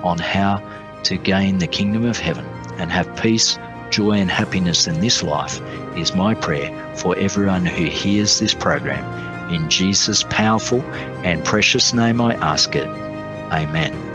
[0.05, 0.62] on how
[1.05, 2.44] to gain the kingdom of heaven
[2.78, 3.59] and have peace,
[3.90, 5.60] joy, and happiness in this life
[5.97, 9.05] is my prayer for everyone who hears this program.
[9.52, 10.81] In Jesus' powerful
[11.24, 12.89] and precious name I ask it.
[13.52, 14.13] Amen.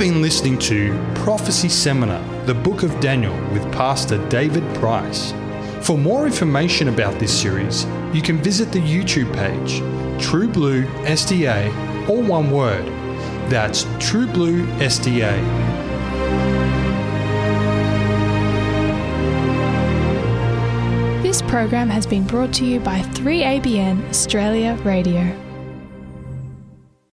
[0.00, 5.34] Been listening to Prophecy Seminar, the Book of Daniel with Pastor David Price.
[5.82, 9.80] For more information about this series, you can visit the YouTube page,
[10.18, 12.86] True Blue SDA, all one word.
[13.50, 15.36] That's True Blue SDA.
[21.22, 25.49] This program has been brought to you by 3ABN Australia Radio.